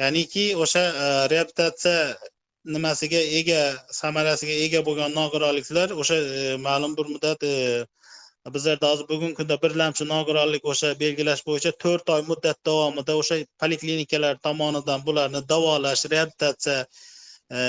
[0.02, 1.98] Ya'niki o'sha e, reabilitatsiya
[2.74, 3.60] nimasiga ega
[4.00, 7.54] samarasiga ega bo'lgan nogironliklar o'sha e, ma'lum bir muddat e,
[8.50, 14.38] bizlarda hozir bugungi kunda birlamchi nogironlik o'sha belgilash bo'yicha to'rt oy muddat davomida o'sha poliklinikalar
[14.46, 16.86] tomonidan bularni davolash reabilitatsiya
[17.52, 17.60] e,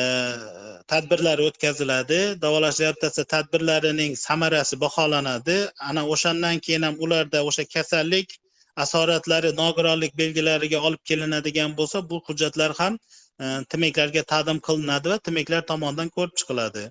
[0.87, 2.19] tadbirlari o'tkaziladi.
[2.45, 5.57] Davolash reabilitatsiya tadbirlarining samarasi baholanadi.
[5.89, 8.37] Ana o'shandan keyin ham ularda o'sha kasallik
[8.75, 12.93] asoratlari nogironlik belgilariga olib kelinadigan bo'lsa bu hujjatlar ham
[13.39, 16.83] e, timeklarga tmeklarga taqdim qilinadi va tmeklar tomonidan ko'rib chiqiladi.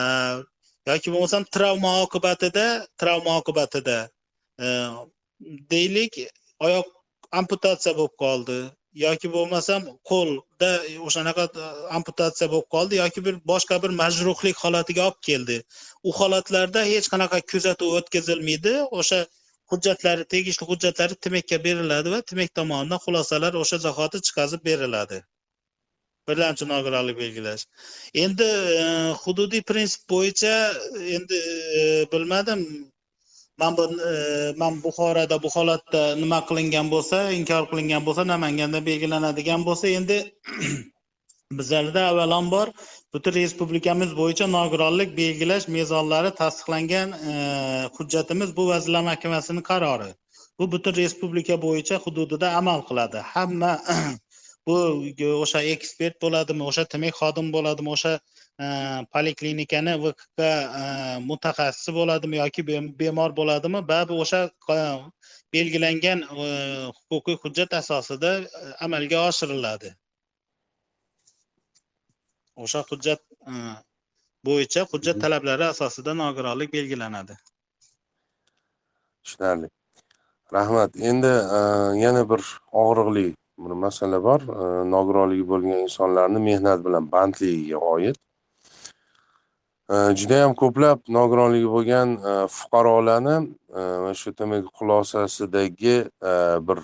[0.00, 0.02] E,
[0.88, 2.66] yoki bo'lmasam travma oqibatida
[3.00, 3.96] travma oqibatida
[4.64, 4.66] e,
[5.72, 6.20] deylik
[6.66, 6.86] oyoq
[7.40, 8.58] amputatsiya bo'lib qoldi.
[9.04, 10.70] Yoki bo'lmasam qo'lda
[11.08, 11.66] o'shanaqa e,
[11.98, 15.58] amputatsiya bo'lib qoldi yoki bir boshqa bir majruhlik holatiga olib keldi.
[16.08, 18.74] U holatlarda hech qanaqa kuzatuv o'tkazilmaydi.
[19.02, 19.20] O'sha
[19.72, 25.20] hujjatlari tegishli hujjatlari tmekka beriladi va tmek tomonidan xulosalar o'sha zahoti chiqazib beriladi.
[26.28, 27.66] Birlamchi nogironlik belgilash.
[28.14, 28.48] Endi
[28.82, 28.84] e,
[29.22, 30.54] hududiy prinsip bo'yicha
[31.16, 31.38] endi
[31.80, 32.60] e, bilmadim
[33.60, 34.14] man bu e,
[34.62, 40.18] man buxoroda bu holatda nima qilingan bo'lsa inkor qilingan bo'lsa namanganda belgilanadigan bo'lsa endi
[41.58, 42.66] bizlarda avvalambor
[43.14, 47.32] butun respublikamiz bo'yicha nogironlik belgilash mezonlari tasdiqlangan e,
[47.96, 50.10] hujjatimiz bu vazirlar mahkamasining qarori.
[50.58, 53.18] Bu butun respublika bo'yicha hududida amal qiladi.
[53.34, 53.72] Hamma
[54.66, 54.76] bu
[55.44, 58.66] o'sha ekspert bo'ladimi o'sha tmek xodim bo'ladimi o'sha e,
[59.14, 60.84] poliklinikani vkk e,
[61.30, 62.66] mutaxassisi bo'ladimi yoki
[63.00, 63.80] bemor bo'ladimi?
[63.92, 64.40] Baribir o'sha
[65.56, 68.32] belgilangan huquqiy hujjat asosida
[68.86, 69.94] amalga oshiriladi.
[72.64, 73.20] O'sha hujjat
[73.50, 73.52] e,
[74.48, 77.36] bo'yicha hujjat talablari asosida nogironlik belgilanadi.
[79.24, 79.68] Tushunarli.
[80.52, 80.96] Rahmat.
[81.10, 81.60] Endi e,
[82.04, 82.42] yana bir
[82.84, 83.28] og'riqli
[83.64, 84.40] bir masala bor.
[84.40, 88.16] E, nogironligi bo'lgan insonlarni mehnat bilan bandligiga oid.
[89.90, 92.08] Judayam ko'plab nogironligi bo'lgan
[92.56, 93.36] fuqarolarni
[93.74, 95.96] mana shu tmk xulosasidagi
[96.68, 96.78] bir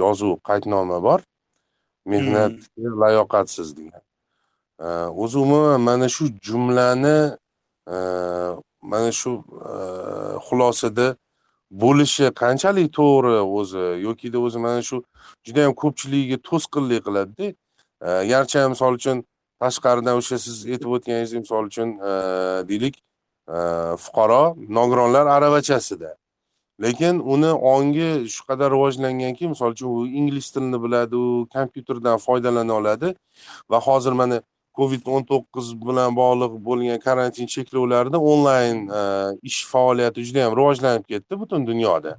[0.00, 1.20] yozuv qaydnoma bor.
[2.12, 4.04] Mehnatga layoqatsiz degan.
[5.22, 7.18] O'zi umuman mana shu jumlani
[8.90, 9.32] mana shu
[10.46, 11.16] xulosada
[11.70, 13.86] bo'lishi qanchalik to'g'ri o'zi?
[14.06, 15.02] Yokida o'zi mana shu
[15.46, 17.46] juda yam ko'pchiligiga to'sqinlik qiladida.
[18.06, 19.24] E, garchi misol uchun
[19.62, 22.12] tashqaridan o'sha siz aytib o'tganingizdek misol uchun e,
[22.70, 22.96] deylik
[23.48, 23.58] e,
[24.04, 24.42] fuqaro
[24.78, 26.16] nogironlar aravachasida.
[26.82, 32.72] Lekin uni ongi shu qadar rivojlanganki misol uchun u ingliz tilini biladi u kompyuterdan foydalana
[32.80, 33.14] oladi.
[33.70, 34.42] Va hozir mana
[34.76, 39.00] covid o'n to'qqiz bilan bog'liq bo'lgan karantin cheklovlarida onlayn e,
[39.50, 42.16] ish faoliyati juda yam rivojlanib ketdi butun dunyoda.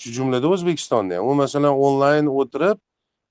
[0.00, 1.28] Shu jumladan o'zbekistonda ham.
[1.30, 2.78] U masalan onlayn o'tirib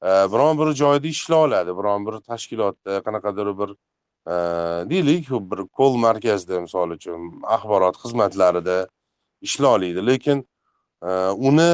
[0.10, 1.78] e, biron bir joyda ishlay oladi.
[1.80, 3.70] Biron bir tashkilotda qanaqadir bir
[4.34, 4.36] e,
[4.92, 8.78] deylik bir kol markazida misol uchun axborot xizmatlarida
[9.42, 10.48] ishlay oladi lekin
[11.50, 11.72] uni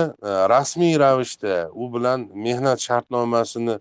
[0.53, 3.79] rasmiy ravishda u bilan mehnat shartnomasini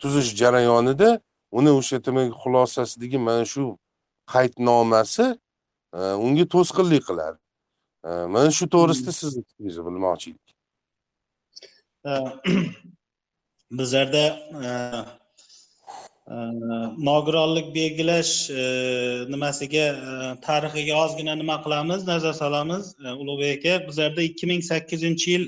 [0.00, 1.20] tuzish jarayonida
[1.58, 3.64] uni o'sha demak xulosasidagi mana shu
[4.34, 5.26] qaydnomasi
[5.98, 7.38] e, unga to'sqinlik qiladi.
[8.08, 9.20] E, mana shu to'g'risida hmm.
[9.20, 10.48] sizni fikringizni bilmoqchi edik.
[12.10, 12.12] E,
[13.78, 14.24] bizlarda
[17.08, 18.32] nogironlik belgilash
[19.32, 19.86] nimasiga
[20.46, 22.84] tarixiga ozgina nima qilamiz nazar solamiz
[23.20, 23.74] ulug'bek aka?
[23.88, 25.44] Bizlarda ikki ming sakkizinchi yil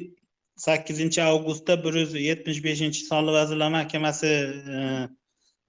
[0.66, 4.30] sakkizinchi avgustda bir yuz yetmish beshinchi sonli vazirlar mahkamasi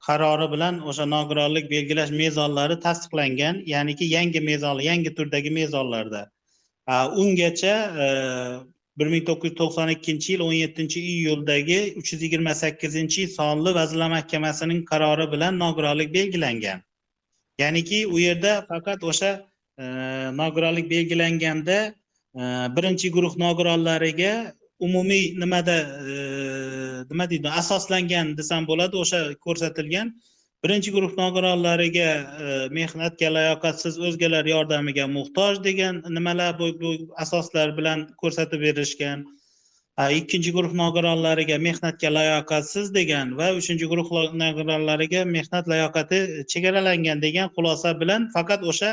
[0.06, 6.32] qarori bilan o'sha nogironlik belgilash mezonlari tasdiqlangan ya'niki yangi mezon yangi turdagi mezonlarda.
[7.22, 8.08] Ungacha e,
[8.98, 13.74] bir ming to'qqiz yuz to'qson ikkinchi yil o'n yettinchi iyuldagi uch yuz yigirma sakkizinchi sonli
[13.80, 16.80] vazirlar mahkamasining qarori bilan nogironlik belgilangan.
[17.60, 19.32] Ya'niki u yerda faqat o'sha
[19.80, 19.86] e,
[20.42, 21.78] nogironlik belgilanganda
[22.40, 22.44] e,
[22.76, 24.34] birinchi guruh nogironlariga
[24.80, 25.78] umumiy nimada
[26.14, 26.16] e,
[27.12, 30.12] nima deydi asoslangan desam bo'ladi o'sha ko'rsatilgan
[30.66, 32.10] birinchi guruh nogironlariga
[32.44, 36.94] e, mehnatga layoqatsiz o'zgalar yordamiga muhtoj degan nimalar bu, bu
[37.26, 39.26] asoslar bilan ko'rsatib berishgan
[39.98, 44.10] ikkinchi guruh nogironlariga mehnatga layoqatsiz degan va uchinchi guruh
[44.44, 46.20] nogironlariga mehnat layoqati
[46.52, 48.92] chegaralangan degan xulosa bilan faqat o'sha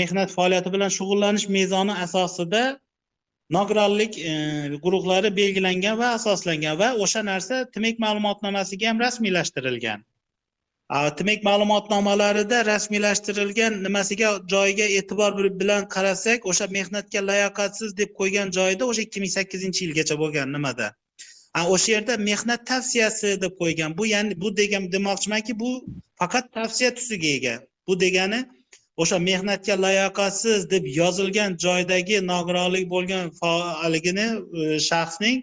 [0.00, 2.62] mehnat faoliyati bilan shug'ullanish mezoni asosida
[3.56, 4.32] nogironlik e,
[4.84, 10.04] guruhlari belgilangan va asoslangan va o'sha narsa tmek ma'lumotnomasiga ham rasmiylashtirilgan.
[11.18, 19.04] Tmek ma'lumotnomalarida rasmiylashtirilgan nimasiga joyiga e'tibor bilan qarasak o'sha mehnatga layoqatsiz deb qo'ygan joyida o'sha
[19.06, 20.88] ikki ming sakkizinchi yilgacha bo'lgan nimada?
[21.74, 25.70] O'sha yerda mehnat tavsiyasi deb qo'ygan bu ya'ni bu degan demoqchimanki bu
[26.22, 27.54] faqat tavsiya tusiga ega.
[27.86, 28.40] Bu degani
[29.02, 33.32] o'sha mehnatga layoqatsiz deb yozilgan joydagi nogironlik bo'lgan
[33.82, 34.26] haligini
[34.60, 35.36] e, shaxsning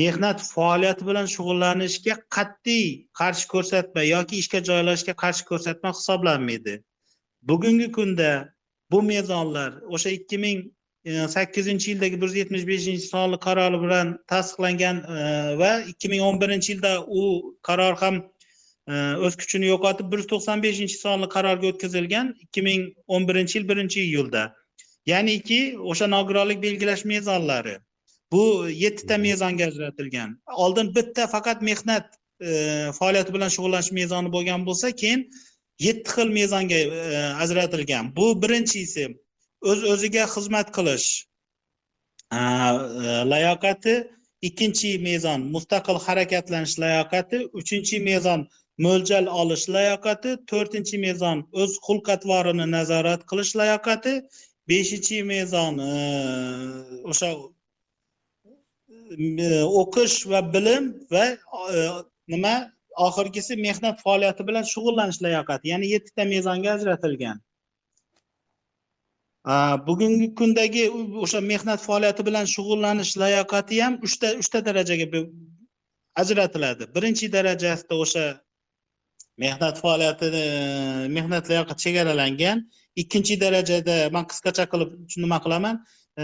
[0.00, 2.86] mehnat faoliyati bilan shug'ullanishga qat'iy
[3.20, 6.74] qarshi ko'rsatma yoki ishga joylashishga qarshi ko'rsatma hisoblanmaydi.
[7.50, 8.30] Bugungi kunda
[8.90, 10.58] bu mezonlar o'sha ikki ming
[11.04, 15.18] e, sakkizinchi yildagi bir yuz yetmish beshinchi sonli qarori bilan tasdiqlangan e,
[15.62, 17.22] va ikki ming o'n birinchi yilda u
[17.68, 18.22] qaror ham
[19.26, 22.82] o'z kuchini yo'qotib bir yuz to'qson beshinchi sonli qarorga o'tkazilgan ikki ming
[23.14, 24.42] o'n birinchi yil birinchi iyulda
[25.12, 25.60] ya'niki
[25.92, 27.78] o'sha nogironlik belgilash mezonlari
[28.32, 28.44] bu
[28.84, 32.06] yettita mezonga ajratilgan oldin bitta faqat mehnat
[32.40, 35.28] e, faoliyati bilan shug'ullanish mezoni bo'lgan bo'lsa keyin
[35.86, 38.10] yetti xil mezonga e, ajratilgan.
[38.16, 39.06] Bu birinchisi
[39.70, 41.08] o'z o'ziga xizmat qilish
[42.32, 42.42] e,
[43.32, 43.96] layoqati.
[44.48, 47.38] Ikkinchi mezon mustaqil harakatlanish layoqati.
[47.60, 48.40] Uchinchi mezon
[48.82, 54.14] mo'ljal olish layoqati to'rtinchi mezon o'z xulq atvorini nazorat qilish layoqati
[54.68, 55.92] beshinchi mezon e,
[57.10, 57.30] o'sha
[59.46, 59.48] e,
[59.80, 61.24] o'qish va bilim va
[61.76, 61.80] e,
[62.34, 62.54] nima
[63.06, 67.42] oxirgisi mehnat faoliyati bilan shug'ullanish layoqati ya'ni yettita mezonga ajratilgan.
[69.86, 70.84] Bugungi kundagi
[71.24, 75.06] o'sha mehnat faoliyati bilan shug'ullanish layoqati ham uchta uchta darajaga
[76.22, 76.84] ajratiladi.
[76.94, 78.24] Birinchi darajasida o'sha
[79.38, 80.44] mehnat faoliyatini
[81.16, 82.64] mehnat layoqati chegaralangan
[83.02, 84.90] ikkinchi darajada man qisqacha qilib
[85.24, 85.76] nima qilaman
[86.20, 86.22] e,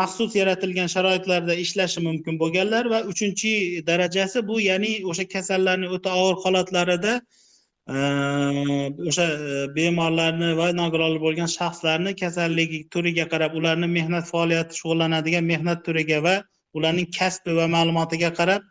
[0.00, 3.52] maxsus yaratilgan sharoitlarda ishlashi mumkin bo'lganlar va uchinchi
[3.90, 7.14] darajasi bu ya'ni o'sha kasallarni o'ta og'ir holatlarida
[7.94, 7.96] e,
[9.10, 15.86] o'sha e, bemorlarni va nogironlik bo'lgan shaxslarni kasalligi turiga qarab ularni mehnat faoliyati shug'ullanadigan mehnat
[15.86, 16.36] turiga va
[16.78, 18.62] ularning kasbi va ma'lumotiga qarab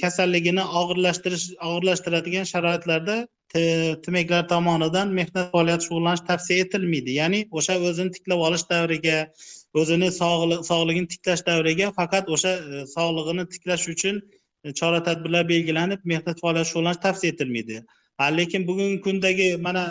[0.00, 3.16] kasalligini og'irlashtirish og'irlashtiradigan sharoitlarda
[4.04, 7.12] tmeklar tomonidan mehnat faoliyati shug'ullanish tavsiya etilmaydi.
[7.20, 9.18] Ya'ni o'sha o'zini tiklab olish davriga
[9.82, 14.20] o'zini sog'lig'ini tiklash davriga faqat o'sha e, sog'lig'ini tiklash uchun
[14.64, 17.82] e, chora tadbirlar belgilanib mehnat faoliyati shug'ullanish tavsiya etilmaydi.
[18.38, 19.84] Lekin bugungi kundagi mana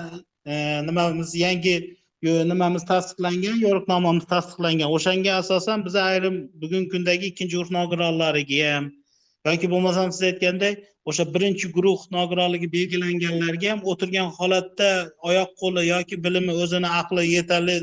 [0.46, 0.54] e,
[0.90, 1.76] nimamiz yangi
[2.24, 4.92] nimamiz tasdiqlangan yo'riqnomamiz tasdiqlangan.
[4.98, 8.92] O'shanga asosan biz ayrim bugungi kundagi ikkinchi guruh nogironlariga ham
[9.48, 10.76] yoki bo'lmasam siz aytgandek
[11.10, 14.90] o'sha birinchi guruh nogironligi belgilanganlarga ham o'tirgan holatda
[15.30, 17.78] oyoq qo'li yoki bilimi o'zini aqli yetarli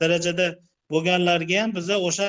[0.00, 0.48] darajada
[0.92, 2.28] bo'lganlarga ham biza o'sha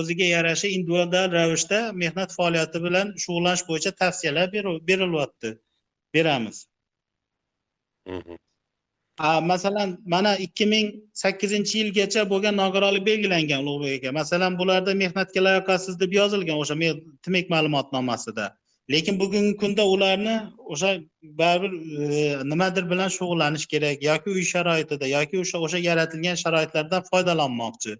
[0.00, 4.46] o'ziga yarasha individual ravishda mehnat faoliyati bilan shug'ullanish bo'yicha tavsiyalar
[4.88, 5.50] berilyapti
[6.14, 6.58] beramiz
[8.06, 8.36] Mhm.
[9.20, 16.00] Masalan mana ikki ming sakkizinchi yilgacha bo'lgan nogironlik belgilangan ulug'bek aka masalan bularda mehnatga layoqatsiz
[16.00, 16.74] deb yozilgan o'sha
[17.22, 18.56] tmek ma'lumotnomasida.
[18.90, 25.38] Lekin bugungi kunda ularni o'sha baribir e, nimadir bilan shug'ullanish kerak yoki uy sharoitida yoki
[25.44, 27.96] o'sha o'sha yaratilgan sharoitlardan foydalanmoqchi.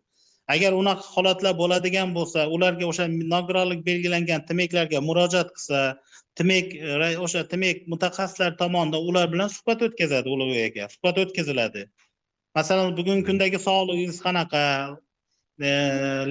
[0.49, 5.81] Agar unaqa holatlar bo'ladigan bo'lsa ularga o'sha nogironlik belgilangan tmeklarga murojaat qilsa
[6.39, 11.83] tmek ra- o'sha tmek mutaxassislar tomonidan ular bilan suhbat o'tkazadi ulug'bek aka suhbat o'tkaziladi.
[12.59, 14.63] Masalan bugungi kundagi sog'lig'ingiz qanaqa?
[15.67, 15.71] E,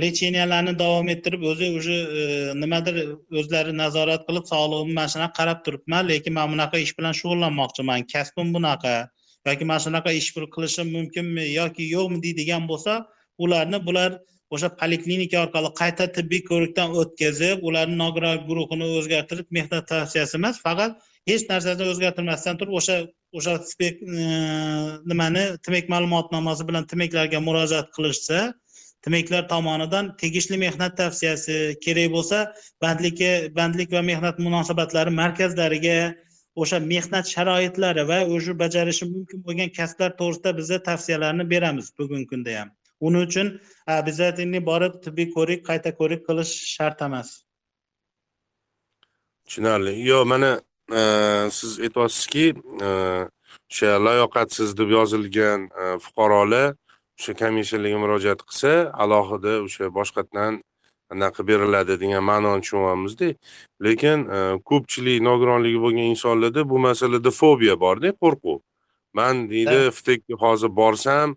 [0.01, 2.23] lecheniyalarni davom ettirib o'zi уже e,
[2.63, 2.95] nimadir
[3.39, 8.07] o'zlari nazorat qilib sog'lig'imni mana shunaqa qarab turibman lekin man bunaqa ish bilan shug'ullanmoqchiman.
[8.13, 8.93] Kasbim bunaqa
[9.47, 12.93] yoki mana shunaqa ish qilishim mumkinmi yoki yo'qmi deydigan bo'lsa
[13.43, 14.11] ularni bular
[14.55, 20.97] o'sha poliklinika orqali qayta tibbiy ko'rikdan o'tkazib ularni nogiron guruhini o'zgartirib mehnat tavsiyasi emas faqat
[21.29, 22.97] hech narsani o'zgartirmasdan turib o'sha
[23.39, 23.53] o'sha
[23.87, 23.91] e,
[25.11, 28.41] nimani tmek ma'lumotnomasi bilan tmeklarga murojaat qilishsa
[29.05, 32.43] tmeklar tomonidan tegishli mehnat tavsiyasi kerak bo'lsa
[32.83, 35.97] bandlikka bandlik va mehnat munosabatlari markazlariga
[36.61, 42.59] o'sha mehnat sharoitlari va o'sha bajarishi mumkin bo'lgan kasblar to'g'risida biza tavsiyalarni beramiz bugungi kunda
[42.59, 42.69] ham.
[43.07, 43.47] Uning uchun
[43.87, 47.29] обязательно borib tibbiy ko'rik qayta ko'rik qilish shart emas.
[49.45, 49.93] Tushunarli.
[50.09, 50.61] Yo mana
[50.91, 51.01] e,
[51.51, 52.45] siz aytyapsizki
[52.87, 52.89] e,
[53.69, 56.75] o'sha layoqatsiz deb yozilgan e, fuqarolar
[57.19, 58.71] o'sha komissiyalarga murojaat qilsa
[59.03, 60.61] alohida o'sha boshqatdan
[61.13, 63.29] anaqa beriladi degan ma'noni tushunyapmizda
[63.85, 64.19] lekin
[64.69, 68.59] ko'pchilik nogironligi bo'lgan insonlarda bu masalada fobiya borda qo'rquv.
[69.13, 71.35] Man deydi ftekka hozir borsam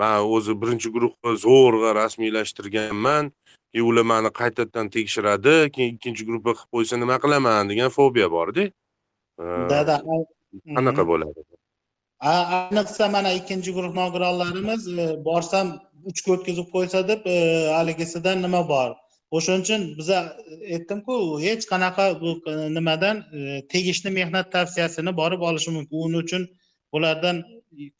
[0.00, 3.24] man o'zi birinchi guruhni zo'rg'a rasmiylashtirganman
[3.72, 8.64] keyin ular mani qaytadan tekshiradi keyin ikkinchi guruhga qilib qo'ysa nima qilaman degan fobiya borda.
[9.42, 9.96] E, dada
[10.76, 11.40] qanaqa bo'ladi?
[12.30, 15.66] A- ayniqsa mana ikkinchi guruh nogironlarimiz e, borsam
[16.10, 17.38] uchga o'tkazib qo'ysa deb e,
[17.78, 18.90] haligisidan nima bor?
[19.36, 20.18] O'shaning uchun biza
[20.74, 21.14] aytdimku
[21.46, 22.04] hech qanaqa
[22.76, 23.40] nimadan e,
[23.72, 25.96] tegishli mehnat tavsiyasini borib olishi mumkin.
[26.06, 26.42] Uning uchun
[26.96, 27.36] ulardan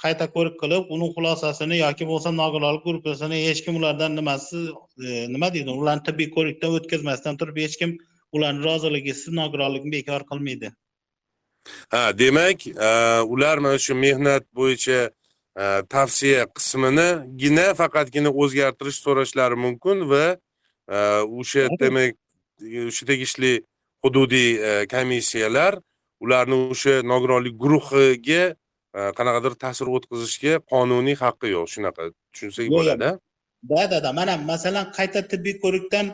[0.03, 4.61] qayta ko'rik qilib uni xulosasini yoki bo'lmasa nogironlik gruppasini hech kim ulardan nimasi
[5.07, 7.97] e, nima deydi ularni tibbiy ko'rikdan o'tkazmasdan turib hech kim
[8.37, 10.73] ularni roziligisiz nogironlikni bekor qilmaydi.
[11.95, 12.91] Ha demak e,
[13.35, 15.01] ular mana shu mehnat bo'yicha
[15.63, 20.27] e, tavsiya qisminigina faqatgina o'zgartirish so'rashlari mumkin va
[21.41, 22.19] o'sha demak
[22.89, 23.55] o'sha tegishli
[24.05, 24.51] hududiy
[24.95, 25.81] komissiyalar
[26.21, 28.43] ularni o'sha nogironlik guruhiga
[29.19, 31.67] qanaqadir ta'sir o'tkazishga qonuniy haqqi yo'q.
[31.75, 32.03] Shunaqa
[32.33, 33.01] tushunsak bo'ladi.
[33.05, 33.11] da.
[33.93, 36.07] Dada mana masalan qayta tibbiy ko'rikdan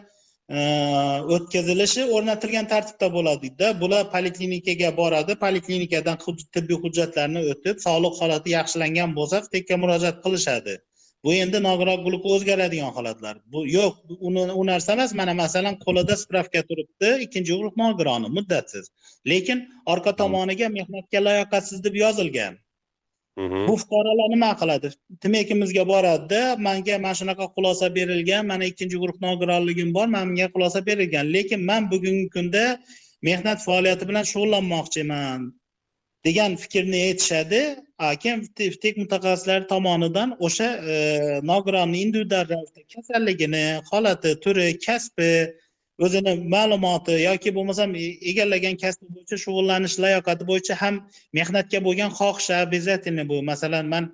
[1.34, 5.32] o'tkazilishi o'rnatilgan tartibda bo'ladida bular poliklinikaga boradi.
[5.44, 6.16] Poliklinikadan
[6.54, 10.74] tibbiy hujjatlarni o'tib sog'liq holati yaxshilangan bo'lsa ftekka murojaat qilishadi.
[11.24, 13.36] Bu endi nogironlik guruhi o'zgaradigan holatlar.
[13.52, 13.92] Bu yo'q
[14.60, 15.14] u narsa emas.
[15.20, 18.84] Mana masalan qo'lida spravka turibdi ikkinchi guruh nogironi muddatsiz.
[19.32, 19.58] Lekin
[19.92, 22.54] orqa tomoniga mehnatga layoqatsiz deb yozilgan.
[23.38, 23.68] Mhm.
[23.68, 24.88] bu fuqarolar nima qiladi?
[25.22, 30.80] Tmekimizga boradida manga mana shunaqa xulosa berilgan mana ikkinchi guruh nogironligim bor mana bunga xulosa
[30.88, 31.26] berilgan.
[31.34, 32.64] Lekin man bugungi kunda
[33.28, 35.40] mehnat faoliyati bilan shug'ullanmoqchiman
[36.26, 37.62] degan fikrni aytishadi.
[38.04, 38.40] A, keyin
[38.82, 40.94] tek mutaxassislari tomonidan o'sha e,
[41.50, 45.32] nogironni individual ravishda kasalligini holati turi kasbi
[46.04, 50.94] o'zini ma'lumoti yoki bo'lmasam e- egallagan kasbi bo'yicha shug'ullanish layoqati bo'yicha ham
[51.38, 53.42] mehnatga bo'lgan xohishi обязательно bu?
[53.50, 54.04] Masalan man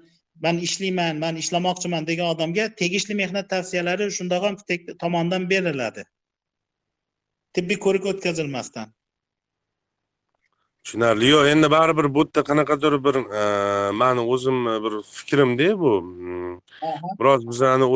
[0.44, 4.56] man ishlayman man ishlamoqchiman degan odamga tegishli mehnat tavsiyalari shundoq ham
[5.02, 6.02] tomonidan beriladi.
[7.54, 8.92] Tibbiy ko'rik o'tkazilmasdan.
[10.84, 11.26] Tushunarli.
[11.34, 13.42] Yo'q endi baribir bu yerda qanaqadir bir e,
[14.00, 15.92] mani o'zim bir fikrimda bu.
[16.02, 16.54] Mm,
[17.20, 17.86] biroz bizani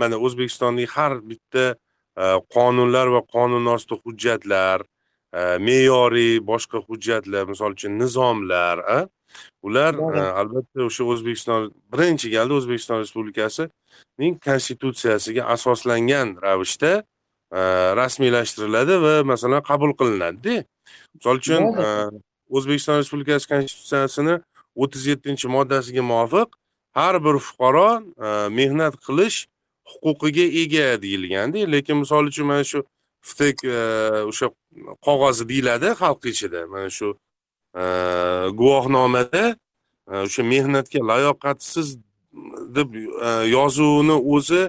[0.00, 1.85] mana o'zbekistondagi har bitta e,
[2.16, 4.84] qonunlar va qonun ostida hujjatlar
[5.32, 8.80] e, me'yoriy boshqa hujjatlar misol uchun nizomlar
[9.62, 16.92] ular e, albatta o'sha o'zbekiston birinchi galda o'zbekiston respublikasining konstitutsiyasiga asoslangan ravishda
[17.58, 17.60] e,
[18.00, 20.64] rasmiylashtiriladi va masalan qabul qilinadida
[21.16, 21.62] misol uchun
[22.56, 24.38] o'zbekiston respublikasi konstitutsiyasini
[24.82, 26.48] o'ttiz yettinchi moddasiga muvofiq
[26.96, 27.90] har bir fuqaro
[28.58, 29.44] mehnat qilish
[29.92, 32.84] huquqiga ega deyilganda lekin misol uchun mana shu
[33.26, 33.78] ftek e,
[34.30, 34.50] o'sha
[35.06, 36.66] qog'ozi deyiladi xalq ichida.
[36.66, 37.08] Mana shu
[37.74, 37.84] e,
[38.60, 39.44] guvohnomada
[40.10, 41.88] e, o'sha mehnatga layoqatsiz
[42.76, 42.88] deb
[43.56, 44.62] yozuvni o'zi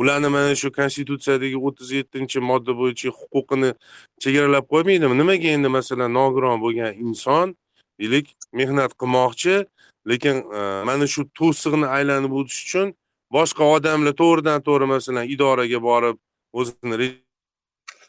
[0.00, 3.70] ularni mana shu konstitutsiyadagi o'ttiz yettinchi modda bo'yicha huquqini
[4.22, 5.14] chegaralab qo'ymaydimi?
[5.22, 7.56] Nimaga endi masalan nogiron bo'lgan inson
[8.00, 8.26] deylik
[8.60, 9.54] mehnat qilmoqchi
[10.10, 10.36] lekin
[10.88, 12.88] mana shu to'siqni aylanib o'tish uchun
[13.36, 16.16] boshqa odamlar to'g'ridan to'g'ri masalan idoraga borib
[16.60, 16.96] o'zini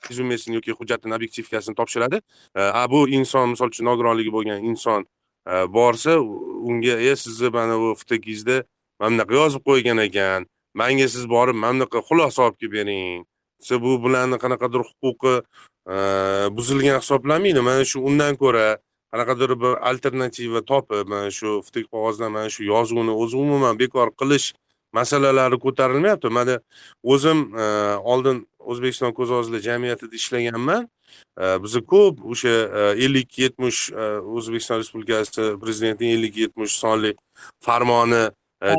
[0.09, 2.21] rezyumesini yoki hujjatini obyektivkasini topshiradi.
[2.55, 5.05] E, a bu inson misol uchun nogironligi bo'lgan inson
[5.51, 6.19] e, borsa
[6.69, 8.63] unga e sizni mana bu ftgizda
[8.99, 13.21] mana bunaqa yozib qo'ygan ekan manga siz borib mana bunaqa xulosa olib kelib bering.
[13.59, 15.35] Desa bu bularni qanaqadir huquqi
[15.93, 15.95] e,
[16.57, 18.67] buzilgan hisoblanmaydi mana shu undan ko'ra
[19.13, 24.47] qanaqadir bir alternativa topib mana shu ftik qog'ozdan mana shu yozuvni o'zi umuman bekor qilish
[24.93, 26.29] masalalari ko'tarilmayapti.
[26.29, 26.59] Mana
[27.03, 27.39] o'zim
[28.11, 30.87] oldin o'zbekiston ko'z ojizlar jamiyatida ishlaganman.
[31.63, 32.53] Biza ko'p o'sha
[33.05, 33.91] ellik yetmish
[34.35, 37.11] o'zbekiston respublikasi prezidentining ellik yetmish sonli
[37.65, 38.23] farmoni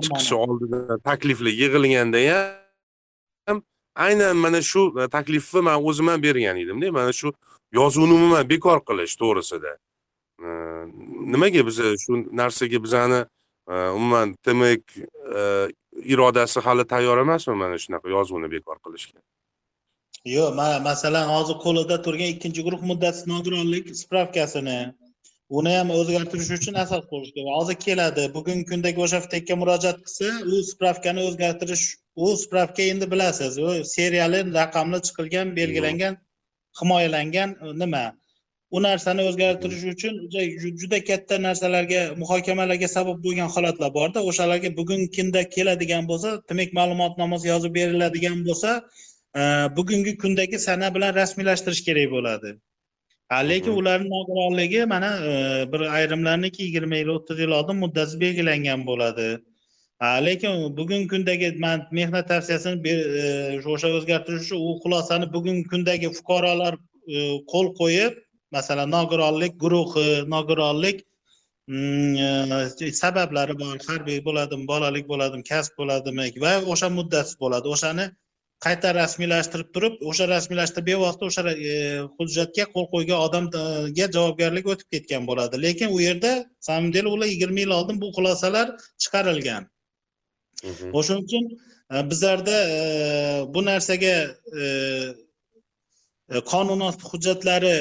[0.04, 2.20] chiqishi oldida takliflar yig'ilganda
[3.46, 3.62] ham
[4.06, 4.82] aynan mana shu
[5.16, 7.32] taklifni man o'zim ham bergan edimda mana shu
[7.78, 9.72] yozuvni umuman bekor qilish to'g'risida.
[11.32, 13.20] Nimaga biza shu narsaga bizani
[13.68, 14.82] umuman tmek
[16.02, 19.20] irodasi hali tayyor emasmi mana shunaqa yozuvni bekor qilishga?
[20.36, 24.78] Yo'q mana masalan hozir qo'lida turgan ikkinchi guruh muddatsiz nogironlik spravkasini
[25.58, 27.52] uni ham o'zgartirish uchun asos qo'yish kerak.
[27.58, 31.84] Hozir keladi bugungi kundagi o'sha ftekka murojaat qilsa u spravkani o'zgartirish
[32.24, 36.14] u spravka endi bilasiz u seriyali raqamli chiqilgan belgilangan
[36.80, 37.50] himoyalangan
[37.82, 38.04] nima
[38.74, 40.14] u narsani o'zgartirish uchun
[40.82, 44.22] juda katta narsalarga muhokamalarga sabab bo'lgan holatlar borda.
[44.30, 48.70] O'shalarga bugungi kunda keladigan bo'lsa demak ma'lumotnomasi yozib beriladigan bo'lsa
[49.40, 49.42] e,
[49.78, 52.54] bugungi kundagi sana bilan rasmiylashtirish kerak bo'ladi.
[53.50, 55.32] Lekin ularni nogironligi mana e,
[55.72, 59.28] bir ayrimlarniki yigirma yil o'ttiz yil oldin muddati belgilangan bo'ladi.
[60.26, 63.24] Lekin bugungi kundagi man mehnat tavsiyasini e,
[63.76, 66.74] o'sha o'zgartirish uchun u xulosani bugungi kundagi fuqarolar
[67.52, 68.22] qo'l qo'yib
[68.56, 70.98] masalan nogironlik guruhi nogironlik
[71.68, 72.52] mm,
[72.86, 73.78] e, sabablari bor.
[73.88, 77.66] Harbiy bo'ladimi bolalik bo'ladimi kasb bo'ladimi va o'sha muddatsiz bo'ladi.
[77.74, 78.06] O'shani
[78.64, 81.74] qayta rasmiylashtirib turib o'sha rasmiylashtirib bevosita o'sha e,
[82.18, 83.62] hujjatga qo'l qo'ygan odamga
[84.16, 85.62] javobgarlik o'tib ketgan bo'ladi.
[85.66, 86.32] Lekin u yerda
[86.68, 88.66] самом деле ular yigirma yil oldin bu xulosalar
[89.02, 89.62] chiqarilgan.
[90.98, 91.44] O'shaning uchun
[91.94, 92.56] e, bizlarda
[93.54, 94.16] bu narsaga
[96.52, 97.76] qonuniyat hujjatlari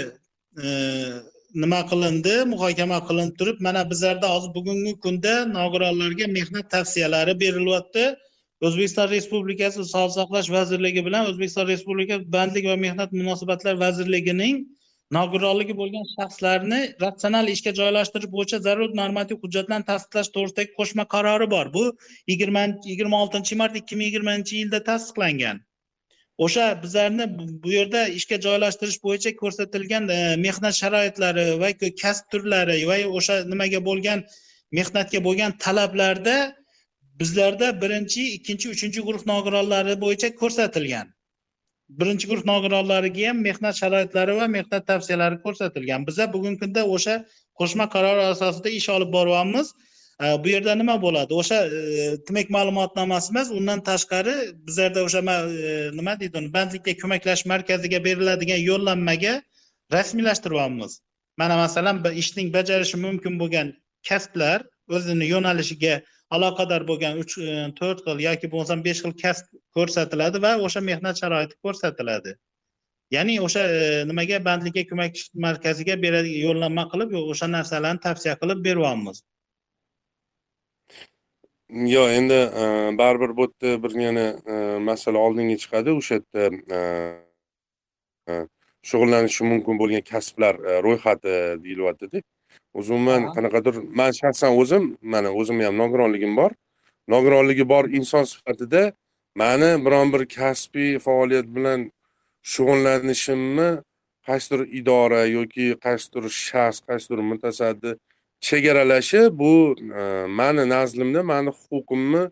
[0.57, 2.35] nima qilindi?
[2.53, 8.05] Muhokama qilinib turib mana bizlarda hozir bugungi kunda nogironlarga mehnat tavsiyalari berilyapti.
[8.67, 14.55] O'zbekiston respublikasi sog'liqni saqlash vazirligi bilan o'zbekiston respublikasi bandlik va mehnat munosabatlari vazirligining
[15.17, 21.67] nogironligi bo'lgan shaxslarni ratsional ishga joylashtirish bo'yicha zarur normativ hujjatlarni tasdiqlash to'g'risidagi qo'shma qarori bor.
[21.77, 21.83] Bu
[22.31, 25.57] yigirma yigirma oltinchi mart ikki ming yigirmanchi yilda tasdiqlangan.
[26.37, 27.25] O'sha bizlarni
[27.63, 31.69] bu yerda ishga joylashtirish bo'yicha ko'rsatilgan e, mehnat sharoitlari va
[32.01, 34.23] kasb turlari va o'sha nimaga bo'lgan
[34.79, 36.37] mehnatga bo'lgan talablarda
[37.19, 41.07] bizlarda birinchi ikkinchi uchinchi guruh nogironlari bo'yicha ko'rsatilgan.
[41.99, 46.07] Birinchi guruh nogironlariga ham mehnat sharoitlari va mehnat tavsiyalari ko'rsatilgan.
[46.09, 47.15] Biza bugungi kunda o'sha
[47.59, 49.73] qo'shma qaror asosida ish olib boryapmiz.
[50.21, 51.33] Э, bu yerda nima bo'ladi?
[51.41, 51.57] O'sha
[52.27, 54.35] demak ma'lumotnomasi emas undan tashqari
[54.67, 56.51] bizlarda o'sha e, nima deydi uni?
[56.57, 59.33] Bandlikka ko'maklash markaziga beriladigan yo'llanmaga
[59.95, 60.99] rasmiylashtiryapmiz.
[61.41, 63.73] Mana masalan ishning bajarishi mumkin bo'lgan
[64.09, 65.95] kasblar o'zini yo'nalishiga
[66.35, 67.49] aloqador bo'lgan uch e,
[67.81, 69.45] to'rt xil yoki bo'lmasam besh xil kasb
[69.75, 72.37] ko'rsatiladi va o'sha mehnat sharoiti ko'rsatiladi.
[73.17, 74.45] Ya'ni o'sha e, nimaga?
[74.49, 79.25] Bandlikka ko'mak markaziga beradigan yo'llanma qilib o'sha narsalarni tavsiya qilib beryapmiz.
[81.73, 82.63] Yo'q endi e,
[82.97, 85.89] baribir bu yerda bir yana e, masala oldinga chiqadi.
[85.99, 86.43] O'sha yerda
[88.29, 88.33] e,
[88.89, 90.55] shug'ullanishi mumkin bo'lgan kasblar
[90.85, 92.21] ro'yxati deyilyaptida
[92.73, 96.51] umuman qanaqadir man shaxsan o'zim mana o'zimni ham nogironligim bor.
[97.07, 98.93] Nogironligi bor inson sifatida
[99.35, 101.91] mani biron bir kasbiy faoliyat bilan
[102.51, 103.69] shug'ullanishimni
[104.27, 107.91] qaysidir idora yoki qaysidir shaxs qaysidir mutasaddi
[108.43, 112.23] chegaralashi bu e, mani nazdimda mani huquqimni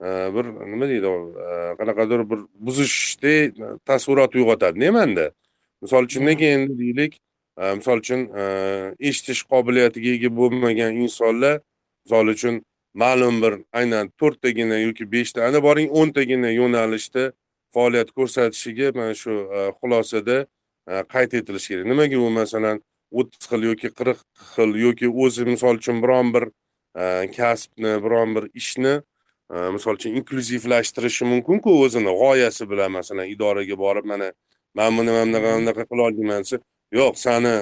[0.00, 3.54] e, bir nima deydi e, qanaqadir bir buzishdek
[3.86, 5.26] taassurot uyg'otadida manda?
[5.82, 7.12] Misol uchun nega endi deylik
[7.78, 8.20] misol uchun
[9.08, 11.60] eshitish qobiliyatiga ega bo'lmagan insonlar
[12.04, 12.54] misol uchun
[13.02, 17.32] ma'lum bir aynan to'rttagina yoki beshta ana boring o'ntagina yo'nalishda
[17.74, 19.32] faoliyat ko'rsatishiga mana shu
[19.78, 20.36] xulosada
[21.14, 21.86] qayd etilishi kerak.
[21.92, 22.30] Nimaga u?
[22.40, 22.76] Masalan
[23.20, 24.20] o'ttiz xil yoki qirq
[24.54, 26.44] xil yoki o'zi misol uchun biron bir
[27.02, 27.04] e,
[27.36, 28.94] kasbni biron bir ishni
[29.54, 34.32] e, misol uchun inklyuzivlashtirishi mumkinku o'zini g'oyasi bilan masalan idoraga borib mana
[34.74, 36.58] man buni mana bunaqa mana bunaqa qila olmayman desa
[37.00, 37.54] yo'q sani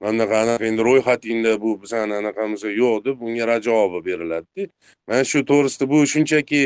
[0.00, 4.72] mana bunaqa anaqa endi ro'yxatingda bu bizani anaqamiz yo'q deb unga rad javobi beriladida.
[5.08, 6.62] Mana shu to'g'risida bu shunchaki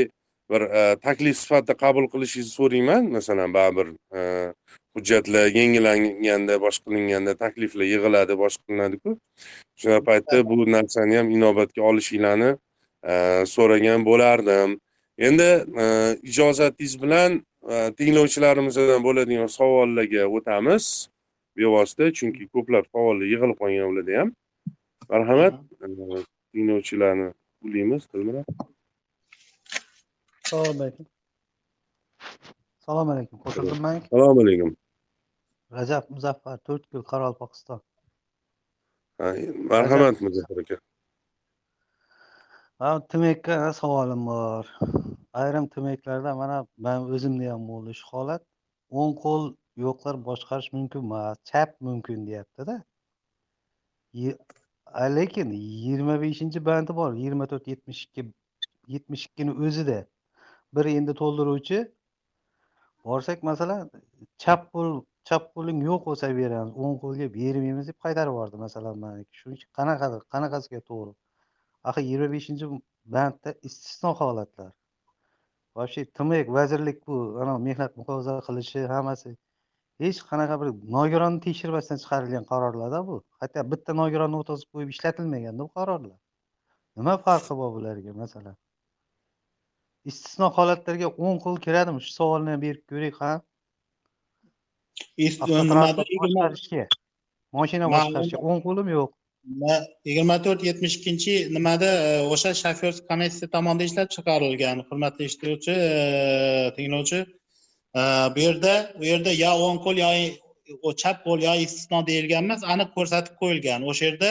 [0.51, 3.89] bir e, taklif sifatida qabul qilishingizni so'rayman masalan baribir
[4.97, 9.11] hujjatlar yangilanganda boshqa qilinganda takliflar yig'iladi boshqa qilinadiku.
[9.77, 12.51] O'sha paytda bu narsani ham inobatga olishinglarni
[13.11, 13.13] e,
[13.55, 14.79] so'ragan bo'lardim.
[15.29, 15.49] Endi
[16.31, 17.31] ijozatingiz bilan
[17.99, 20.85] tinglovchilarimizdan bo'ladigan savollarga o'tamiz
[21.57, 24.29] bevosita chunki ko'plab savollar yig'ilib qolgan ularda ham.
[25.13, 25.55] Marhamat
[26.53, 27.29] tinglovchilarni
[27.67, 28.47] ulaymiz dilmurod
[30.45, 31.07] assalomu alaykum.
[32.81, 33.37] Assalomu alaykum.
[33.45, 34.71] Qo'shildimmi assalomu alaykum
[35.77, 37.81] rajab muzaffar to'rtko'l qoraqalpog'iston
[39.73, 40.57] marhamat muzaffar.
[40.65, 40.77] Aka.
[43.13, 44.65] Tmekka savolim bor.
[45.41, 48.43] Ayrim tmeklarda mana man o'zimda ham bo'ldi shu holat.
[48.99, 49.43] O'ng qo'l
[49.85, 52.75] yo'qlar boshqarish mumkin emas chap mumkin deyaptida
[55.17, 58.23] lekin yigirma beshinchi bandi bor yigirma to'rt yetmish ikki
[58.95, 59.99] yetmish ikkini o'zida
[60.75, 61.79] bir endi to'ldiruvchi.
[63.05, 63.83] Borsak masalan
[64.43, 64.91] chap qo'l
[65.29, 69.71] chap qo'ling yo'q bo'lsa beramiz o'ng qo'lga bermaymiz deb qaytarib yubordi masalan maniki shuning uchun
[69.79, 71.13] qanaqa qanaqasiga to'g'ri?
[71.89, 72.67] Axir yigirma beshinchi
[73.15, 74.71] bandda istisno holatlar.
[75.77, 79.31] Вообще tmek vazirlik bu anavi mehnat muhofaza qilishi hammasi.
[80.03, 83.17] Hech qanaqa bir nogironni tekshirmasdan chiqarilgan qarorlarda bu.
[83.41, 86.19] Hatto bitta nogironni o'tkazib qo'yib ishlatilmaganda bu qarorlar.
[86.99, 88.57] Nima farqi bor bularga masalan?
[90.11, 92.01] Istisno holatlarga o'n qo'l kiradimi?
[92.07, 93.33] Shu savolni ham berib ko'ring ha.
[97.59, 98.39] Moshina boshqarishga.
[98.49, 99.11] o'ng qo'lim yo'q.
[100.09, 104.83] Yigirma to'rt yetmish ikkinchi nimada e, o'sha shofyor komissiya tomonidan ishlab chiqarilgan.
[104.89, 107.21] Hurmatli eshituvchi e, tinglovchi.
[108.01, 108.03] E,
[108.35, 110.11] bu yerda u yerda yo o'ng qo'l yo
[111.03, 113.89] chap qo'l yo istisno deyilgan emas aniq ko'rsatib qo'yilgan.
[113.91, 114.31] O'sha yerda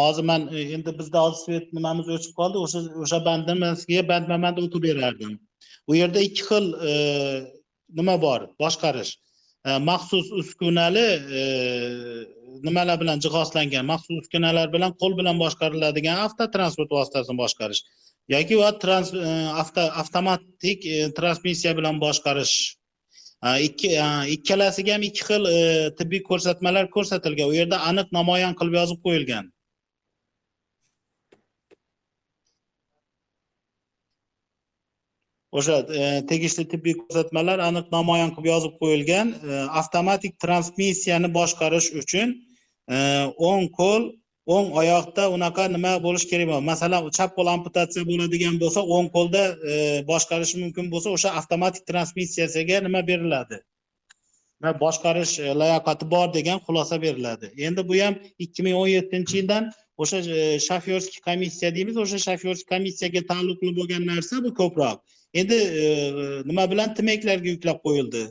[0.00, 4.88] hozir man endi bizda hozir svet nimamiz o'chib qoldi o'sha o'sha bandimizga bandma band o'qib
[4.88, 5.34] berardim.
[5.90, 6.64] U yerda ikki xil
[7.98, 8.40] nima bor?
[8.62, 9.12] Boshqarish
[9.64, 11.06] Э, maxsus uskunali
[11.40, 11.44] э,
[12.66, 17.80] nimalar bilan jihozlangan maxsus uskunalar bilan qo'l bilan boshqariladigan avtotransport vositasini boshqarish
[18.28, 19.32] yoki e,
[20.02, 22.76] avtomatik e, transmissiya bilan boshqarish.
[23.44, 23.90] Ikki
[24.32, 25.56] ikkalasiga ham ikki xil e,
[25.98, 27.50] tibbiy ko'rsatmalar ko'rsatilgan.
[27.52, 29.50] U yerda aniq namoyon qilib yozib qo'yilgan.
[35.58, 39.32] O'sha e, tegishli tibbiy ko'rsatmalar aniq namoyon qilib yozib qo'yilgan.
[39.34, 42.34] E, avtomatik transmissiyani boshqarish uchun
[42.94, 42.96] e,
[43.50, 44.08] o'ng qo'l
[44.54, 46.68] o'ng oyoqda unaqa nima bo'lishi kerak bo'ladi?
[46.70, 49.44] Masalan chap qo'l amputatsiya bo'ladigan bo'lsa o'ng qo'lda
[50.10, 53.62] boshqarish mumkin bo'lsa o'sha avtomatik transmissiyasiga nima beriladi?
[54.82, 57.50] Boshqarish layoqati bor degan xulosa beriladi.
[57.68, 60.20] Endi bu ham ikki ming o'n yettinchi yildan o'sha
[60.68, 64.98] shofyorskiy komissiya deymiz o'sha shofyorskiy komissiyaga taalluqli bo'lgan narsa bu ko'proq.
[65.40, 65.84] Endi e,
[66.50, 68.24] nima bilan tmeklarga yuklab qo'yildi?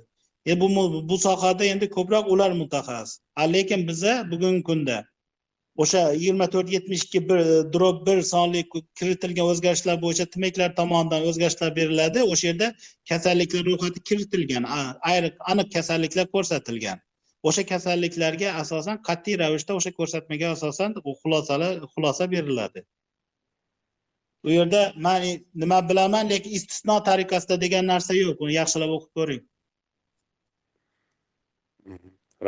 [0.45, 0.67] E bu
[1.09, 3.19] bu sohada endi ko'proq ular mutaxassis.
[3.53, 4.97] Lekin biza bugungi kunda
[5.83, 7.39] o'sha yigirma to'rt yetmish ikki bir
[7.73, 8.63] drop bir sonli
[8.99, 12.23] kiritilgan o'zgarishlar bo'yicha tmeklar tomonidan o'zgarishlar beriladi.
[12.33, 12.67] O'sha yerda
[13.09, 14.67] kasalliklar ro'yxati kiritilgan.
[15.51, 17.01] Aniq kasalliklar ko'rsatilgan.
[17.43, 22.85] O'sha kasalliklarga asosan qat'iy ravishda o'sha ko'rsatmaga asosan xulosalar xulosa beriladi.
[24.43, 25.21] U yerda man
[25.61, 28.37] nima bilaman lekin istisno tariqasida degan narsa yo'q.
[28.43, 29.43] Uni yaxshilab o'qib ko'ring.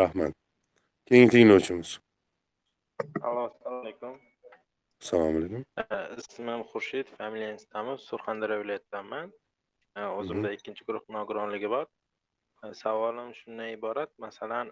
[0.01, 0.33] Rahmat.
[1.07, 1.89] Keyingi tinglovchimiz.
[3.03, 4.13] Assalomu alaykum.
[5.01, 5.61] Assalomu alaykum.
[6.21, 9.27] Ismim xurshid familiyam istamov surxondaryo viloyatidanman.
[10.19, 11.85] O'zimda ikkinchi guruh nogironligi bor.
[12.81, 14.71] Savolim shundan iborat masalan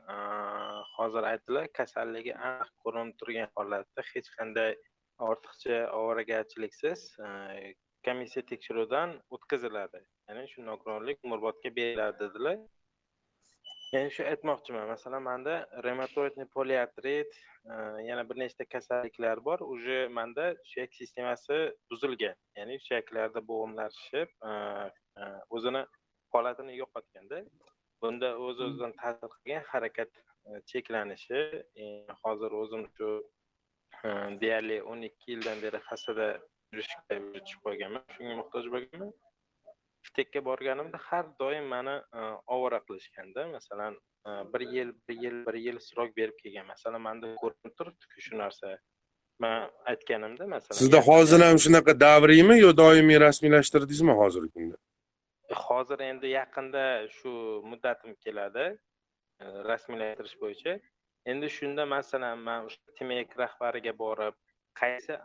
[0.96, 4.72] hozir aytdilar kasalligi aniq ko'rinib turgan holatda hech qanday
[5.30, 7.74] ortiqcha ovoragarchiliksiz e,
[8.06, 10.02] komissiya tekshiruvidan o'tkaziladi.
[10.30, 12.58] Ya'ni shu nogironlik umrbodga beriladi dedilar.
[13.94, 15.56] Ya'ni shu aytmoqchiman masalan manda
[15.88, 17.36] reumatoidniy poliartrit
[17.74, 17.76] e,
[18.10, 19.60] yana bir nechta kasalliklar bor.
[19.60, 21.60] Уже manda suyak sistemasi
[21.92, 22.36] buzilgan.
[22.58, 24.52] Ya'ni suyaklarda bo'g'imlar shishib e,
[25.50, 25.86] o'zini
[26.34, 27.44] holatini yo'qotganda
[28.02, 30.12] bunda o'z o'zidan ta'sir qilgan harakat
[30.72, 31.42] cheklanishi
[32.24, 33.10] hozir o'zim shu
[34.42, 36.28] deyarli o'n ikki yildan beri hasada
[36.74, 39.12] yurishga chiqib qolganman shunga muhtoj bo'lganman.
[40.04, 42.22] Iftekka borganimda har doim mani e,
[42.56, 43.94] ovora qilishganda masalan
[44.28, 48.40] e, bir yil bir yil bir yil srok berib kelgan masalan manda ko'rinib turibdiku shu
[48.44, 48.78] narsa.
[49.44, 54.78] Man aytganimda masalan sizda hozir ham shunaqa davriymi yo doimiy rasmiylashtirdingizmi hozirgi kunda?
[55.68, 56.84] Hozir endi yaqinda
[57.18, 57.32] shu
[57.72, 58.66] muddatim keladi
[59.44, 60.80] e, rasmiylashtirish bo'yicha
[61.32, 64.36] endi shunda masalan man o'sha tmek rahbariga borib
[64.82, 65.16] qaysi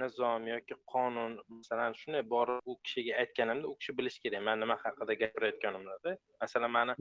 [0.00, 4.42] nizom yoki qonun masalan shunday borib u kishiga aytganimda u kishi bilishi kerak.
[4.48, 6.92] Man nima haqida gapirayotganimni masalan mani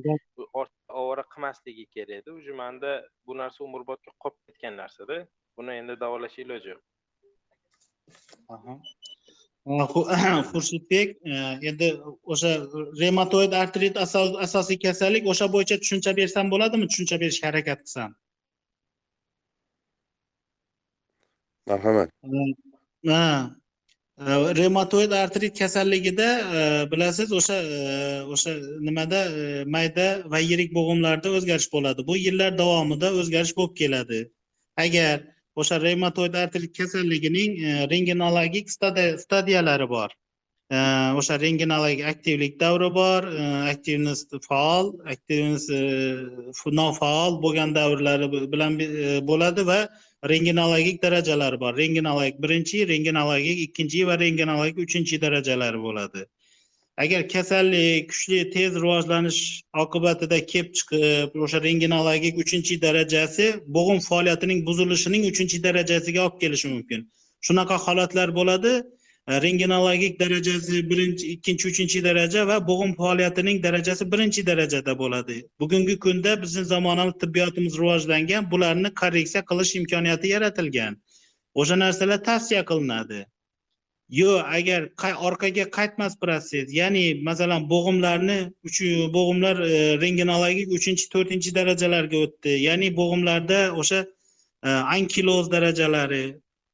[1.01, 2.29] ovora qilmasligi kerak edi.
[2.39, 2.91] Уже manda
[3.27, 5.15] bu narsa umrbodga qolib ketgan narsada
[5.57, 6.83] buni endi davolash iloji yo'q
[10.51, 11.37] xurshidbek e,
[11.69, 11.87] endi
[12.33, 12.51] o'sha
[13.01, 13.95] reumatoid artrit
[14.45, 16.85] asosiy kasallik o'sha bo'yicha tushuncha bersam bo'ladimi?
[16.91, 18.11] Tushuncha berishga harakat qilsam
[21.67, 22.09] marhamat.
[23.07, 23.51] Ha
[24.17, 27.79] e, reumatoid artrit kasalligida e, bilasiz o'sha e,
[28.33, 28.51] o'sha
[28.87, 29.21] nimada
[29.75, 32.07] mayda va yirik bo'g'imlarda o'zgarish bo'ladi.
[32.09, 34.19] Bu yillar davomida o'zgarish bo'lib keladi.
[34.85, 35.23] Agar
[35.55, 37.57] o'sha reumatoid artrit kasalligining
[37.91, 38.71] rengenologik
[39.25, 40.09] stadiyalari bor
[41.19, 43.27] o'sha rengenologik aktivlik davri bor
[43.73, 45.69] aktivnost faol aktivnost
[46.79, 48.79] nofaol bo'lgan davrlari bilan
[49.29, 49.79] bo'ladi va
[50.23, 51.73] renginologik darajalari bor.
[51.77, 56.25] Renginologik birinchi renginologik ikkinchi va renginologik uchinchi darajalari bo'ladi.
[56.97, 59.39] Agar kasallik kuchli tez rivojlanish
[59.83, 63.47] oqibatida kelib chiqib o'sha renginologik uchinchi darajasi
[63.77, 67.09] bo'g'im faoliyatining buzilishining uchinchi darajasiga olib kelishi mumkin.
[67.47, 68.73] Shunaqa holatlar bo'ladi.
[69.27, 75.37] E, renginologik darajasi birinchi ikkinchi uchinchi daraja va bo'g'im faoliyatining darajasi birinchi darajada bo'ladi.
[75.59, 80.99] Bugungi kunda bizni zamonaviy tibbiyotimiz rivojlangan bularni korreksiya qilish imkoniyati yaratilgan.
[81.63, 83.25] O'sha narsalar tavsiya qilinadi.
[84.19, 84.81] Yo agar
[85.29, 88.39] orqaga qaytmas protsess ya'ni masalan bo'g'imlarni
[89.15, 96.25] bo'g'imlar e, renginologik uchinchi to'rtinchi darajalarga o'tdi ya'ni bo'g'imlarda o'sha e, ankiloz darajalari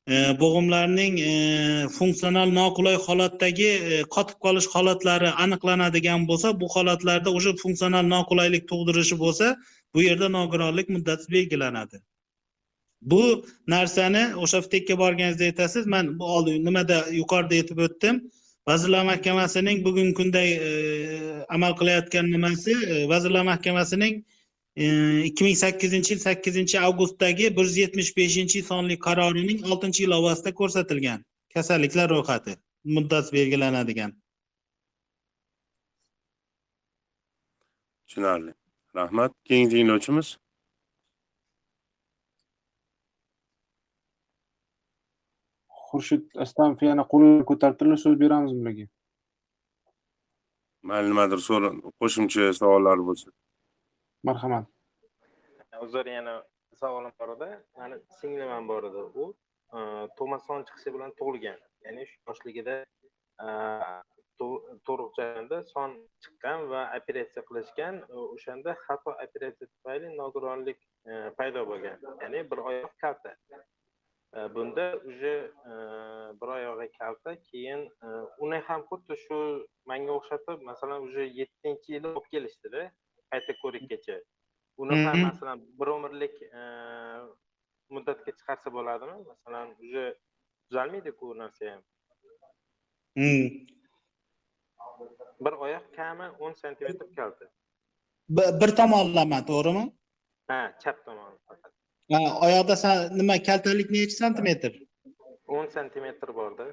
[0.10, 8.06] bo'g'imlarning e, funksional noqulay holatdagi e, qotib qolish holatlari aniqlanadigan bo'lsa bu holatlarda o'sha funksional
[8.06, 9.56] noqulaylik tug'dirishi bo'lsa
[9.94, 12.02] bu yerda nogironlik muddati belgilanadi.
[13.02, 18.22] Bu narsani o'sha vtekka borganingizda aytasiz man bu oldin nimada yuqorida aytib o'tdim.
[18.68, 22.74] Vazirlar mahkamasining bugungi kunda e, amal qilayotgan nimasi
[23.10, 24.24] vazirlar mahkamasining
[24.76, 31.26] ikki ming sakkizinchi yil sakkizinchi avgustdagi bir yuz yetmish beshinchi sonli qarorining oltinchi ilovasida ko'rsatilgan
[31.54, 32.56] kasalliklar ro'yxati
[32.86, 34.14] muddati belgilanadigan.
[38.08, 38.54] Tushunarli.
[38.96, 39.32] Rahmat.
[39.46, 40.38] Keyingi tinglovchimiz?
[45.92, 48.88] Xurshid astamov yana qo'lini ko'taribdilar so'z beramiz ularga
[50.90, 51.40] mayli nimadir
[52.02, 53.30] qo'shimcha savollar bo'lsa
[54.24, 54.66] marhamat.
[55.82, 56.36] Uzr yana
[56.82, 57.50] savolim bor edi.
[57.78, 59.34] Mani singlim ham bor edi u.
[59.74, 59.80] E,
[60.68, 61.60] chiqishi bilan tug'ilgan.
[61.86, 62.76] Ya'ni shu yoshligida
[63.46, 63.48] e,
[64.42, 68.02] tug'ruqxonada son chiqqan va operatsiya qilishgan.
[68.24, 70.80] O'shanda xato operatsiya tufayli nogironlik
[71.38, 71.98] paydo bo'lgan.
[72.24, 73.36] Ya'ni bir oyoq kalta.
[74.56, 75.52] Bunda уже
[76.42, 77.82] bir oyog'i kalta keyin
[78.40, 79.40] uni ham xuddi shu
[79.86, 82.84] manga o'xshatib masalan уже yettinchi yili olib kelishdida.
[83.32, 84.18] Qayta ko'rikkacha
[84.82, 86.36] uni ham masalan bir umrlik
[87.96, 89.16] muddatga chiqarsa bo'ladimi?
[89.32, 90.06] Masalan уже
[90.66, 91.82] tuzalmaydiku u narsa ham.
[95.46, 97.46] Bir oyoq kami o'n santimetr kalta.
[98.62, 99.86] Bir tomonlama to'g'rimi?
[100.50, 101.72] Ha chap tomon faqat
[102.46, 102.76] oyoqda
[103.20, 104.72] nima kaltalik nechi santimetr?
[105.48, 106.66] o'n santimetr borda.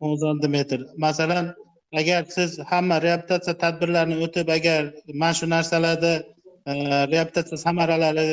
[0.00, 0.80] O'n santimetr.
[1.06, 1.46] Masalan
[1.92, 4.82] agar siz hamma reabilitatsiya tadbirlarini o'tib agar
[5.14, 6.12] mana shu narsalarda
[6.70, 6.72] e,
[7.12, 8.26] reabilitatsiya samaralari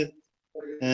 [0.86, 0.88] e,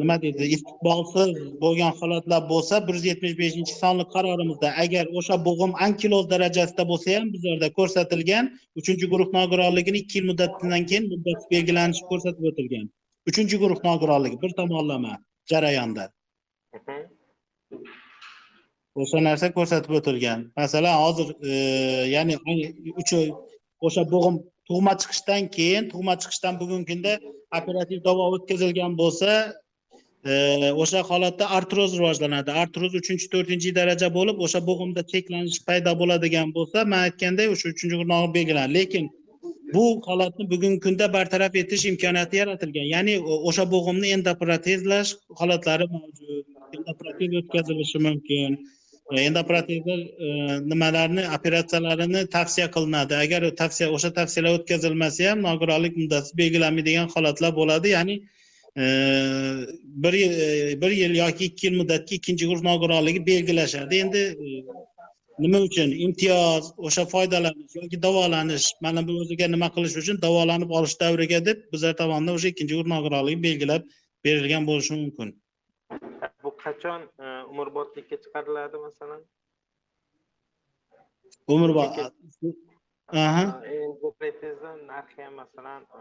[0.00, 1.30] nima deydi istiqbolsiz
[1.64, 7.16] bo'lgan holatlar bo'lsa bir yuz yetmish beshinchi sonli qarorimizda agar o'sha bo'g'im ankiloz darajasida bo'lsa
[7.16, 8.50] ham bizlarda ko'rsatilgan
[8.80, 12.86] uchinchi guruh nogironligini ikki yil muddatdan keyin muddati belgilanishi ko'rsatib o'tilgan.
[13.30, 15.12] Uchinchi guruh nogironligi bir tomonlama
[15.52, 16.04] jarayonda.
[19.00, 20.40] O'sha narsa ko'rsatib o'tilgan.
[20.56, 21.52] Masalan hozir e,
[22.14, 22.34] ya'ni
[23.00, 23.12] uch
[23.86, 24.36] o'sha bo'g'im
[24.68, 27.12] tug'ma chiqishdan keyin tug'ma chiqishdan bugungi kunda
[27.58, 29.30] operativ davo o'tkazilgan bo'lsa
[30.30, 30.32] e,
[30.82, 32.50] o'sha holatda artroz rivojlanadi.
[32.62, 37.96] Artroz uchinchi to'rtinchi daraja bo'lib o'sha bo'g'imda cheklanish paydo bo'ladigan bo'lsa man aytganday o'sha uchinchi
[38.02, 38.74] gunoh belgilanadi.
[38.78, 39.10] Lekin
[39.74, 42.86] bu holatni bugungi kunda bartaraf etish imkoniyati yaratilgan.
[42.94, 43.14] Ya'ni
[43.48, 46.44] o'sha bo'g'imni endoprotezlash holatlari mavjud
[46.76, 48.60] endoprotez o'tkazilishi mumkin.
[49.20, 50.28] Endoprotezlar e,
[50.68, 53.14] nimalarni operatsiyalarini tavsiya qilinadi.
[53.24, 57.92] Agar tavsiya o'sha tavsiyalar o'tkazilmasa ham nogironlik muddati belgilanmaydigan holatlar bo'ladi.
[57.96, 58.16] Ya'ni
[58.76, 58.84] e,
[60.04, 64.02] bir yil e, bir yil yoki ikki yil muddatga ikkinchi guruh nogironligi belgilashadi.
[64.06, 64.64] Endi e,
[65.38, 65.90] nima uchun?
[66.06, 71.68] Imtiyoz o'sha foydalanish yoki davolanish mana bu o'ziga nima qilish uchun davolanib olish davriga deb
[71.72, 73.82] bizlar tomonidan o'sha ikkinchi guruh nogironligi belgilab
[74.24, 75.41] berilgan bo'lishi mumkin.
[76.64, 79.22] Qachon e, umrbodlikka chiqariladi masalan?
[81.54, 81.98] Umrbod
[83.12, 83.62] aha.
[83.66, 84.50] Endi
[84.86, 86.00] narxi ham masalan e,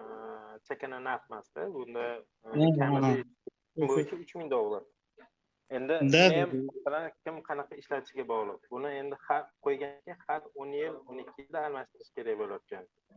[0.67, 1.61] chakana narx emasda.
[1.73, 2.05] Bunda
[2.45, 4.83] e, bo'yicha uch ming dollar.
[5.77, 5.93] Endi
[6.69, 8.61] masalan kim qanaqa ishlatishiga bog'liq?
[8.71, 12.85] Buni endi har qo'yganki har o'n yil o'n ikki yilda almashtirish kerak bo'layotgan.
[12.85, 13.13] E,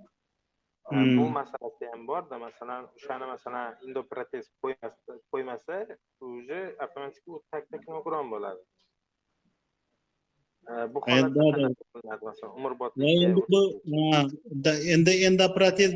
[0.84, 1.16] Hmm.
[1.18, 5.76] bu masalasi ham borda masalan o'shani masalan endoprotez qo'ymasa qo'ymasa
[6.20, 8.62] уже avtomatik u tak tak nogiron bo'ladi
[10.92, 10.98] bu
[12.58, 13.60] umrbodlikka endi bu
[14.94, 15.92] endi endoprotez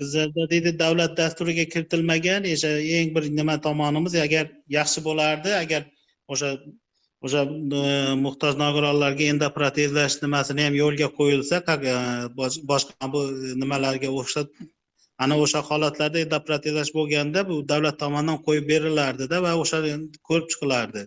[0.00, 4.44] bizlarda deydi davlat dasturiga kiritilmagan o'sha eng bir nima tomonimiz agar
[4.78, 5.82] yaxshi bo'lardi agar
[6.32, 6.48] o'sha
[7.26, 7.42] o'sha
[7.80, 7.82] e,
[8.24, 11.56] muhtoj nogironlarga endoprotezlash nimasini ham yo'lga qo'yilsa
[12.40, 13.20] bosh- boshqa bu
[13.62, 14.48] nimalarga o'xshab
[15.24, 19.78] ana o'sha holatlarda endoprotezlash bo'lganda bu davlat tomonidan qo'yib berilardida va o'sha
[20.28, 21.02] ko'rib chiqilardi.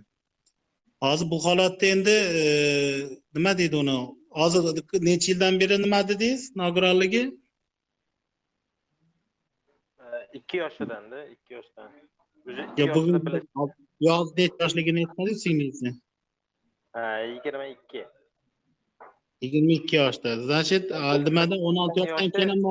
[1.05, 2.43] Hozir bu holatda endi e,
[3.35, 3.95] nima deydi uni
[4.39, 4.61] hozir
[5.09, 7.23] necha yildan beri nima dedingiz nogironligi?
[10.03, 10.05] E,
[10.37, 11.89] ikki yoshidanda ikki yoshdan.
[12.47, 13.15] Уже ikki yo bugun
[14.07, 16.08] yo necha yoshligini aytmadingiz singlisi Ha,
[16.95, 18.07] yigirma ikki.
[19.41, 20.29] Yigirma ikki yoshda.
[20.43, 20.91] Значит
[21.25, 21.55] nimada?
[21.55, 22.61] o'n olti yoshdan keyin ham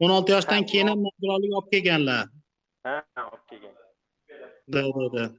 [0.00, 2.28] o'n olti yoshdan keyin ham nogironlik olib kelganlar.
[2.84, 5.36] Ha olib kelgan.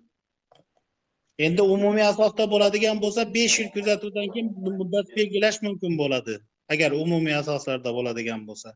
[1.39, 4.47] Endi umumiy asosda bo'ladigan bo'lsa besh yil kuzatuvdan keyin
[4.80, 6.34] muddat belgilash mumkin bo'ladi.
[6.74, 8.70] Agar umumiy asoslarda bo'ladigan bo'lsa.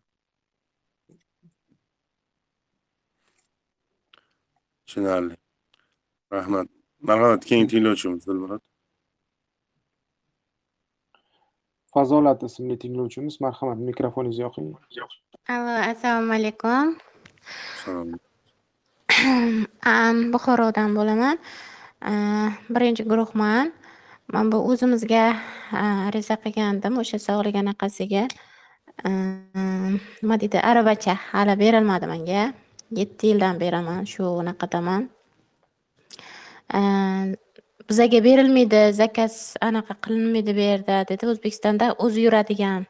[4.86, 5.36] Tushunarli.
[6.34, 6.68] Rahmat.
[7.08, 8.67] Marhamat keyingi tinglovchimiz dilmurod
[11.94, 14.68] fazolat ismli tinglovchimiz marhamat mikrofoningizni yoqing
[15.54, 16.98] Allo, assalomu alaykum.
[17.84, 18.10] salom
[19.96, 21.38] Am, Buxorodan bo'laman.
[22.76, 23.72] Birinchi guruhman.
[24.34, 25.24] Men bu o'zimizga
[26.08, 28.24] ariza qilgandim o'sha sog'lik anaqasiga.
[30.22, 32.44] Nima deydi, aravacha hali berilmadi menga.
[32.92, 35.08] 7 yildan beraman shu anaqadaman.
[37.90, 41.24] Bizaga berilmaydi, zakaz anaqa qilinmaydi bu yerda dedi.
[41.32, 42.82] O'zbekistonda o'zi yuradigan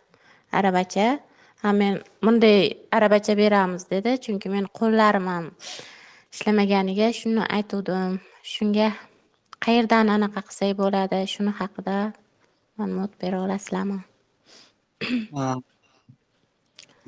[0.59, 1.19] aravacha.
[1.61, 2.59] Ha men bunday
[2.97, 4.11] aravacha beramiz dedi.
[4.25, 5.45] Chunki men qo'llarim ham
[6.33, 8.17] ishlamaganiga shuni aytuvdim.
[8.53, 8.89] Shunga
[9.65, 11.19] qayerdan anaqa qilsak bo'ladi?
[11.33, 11.97] Shuni haqida
[12.77, 13.99] ma'lumot bera olasizlarmi?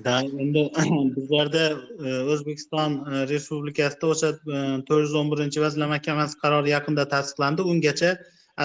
[0.04, 0.64] Da, endi
[1.18, 1.64] bizlarda
[2.06, 4.30] e, O'zbekiston e, Respublikasida o'sha
[4.88, 7.66] to'rt yuz o'n birinchi vazirlar mahkamasi qarori yaqinda tasdiqlandi.
[7.74, 8.12] Ungacha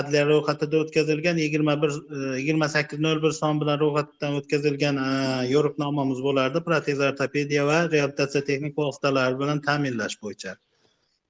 [0.00, 1.96] adliya ro'yxatida o'tkazilgan yigirma bir
[2.40, 5.08] yigirma sakkiz nol bir son bilan ro'yxatdan o'tkazilgan e,
[5.54, 10.54] yo'riqnomamiz bo'lardi protez ortopediya va reabilitatsiya texnik vositalari bilan ta'minlash bo'yicha.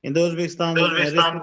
[0.04, 1.40] Endi O'zbekiston O'zbekiston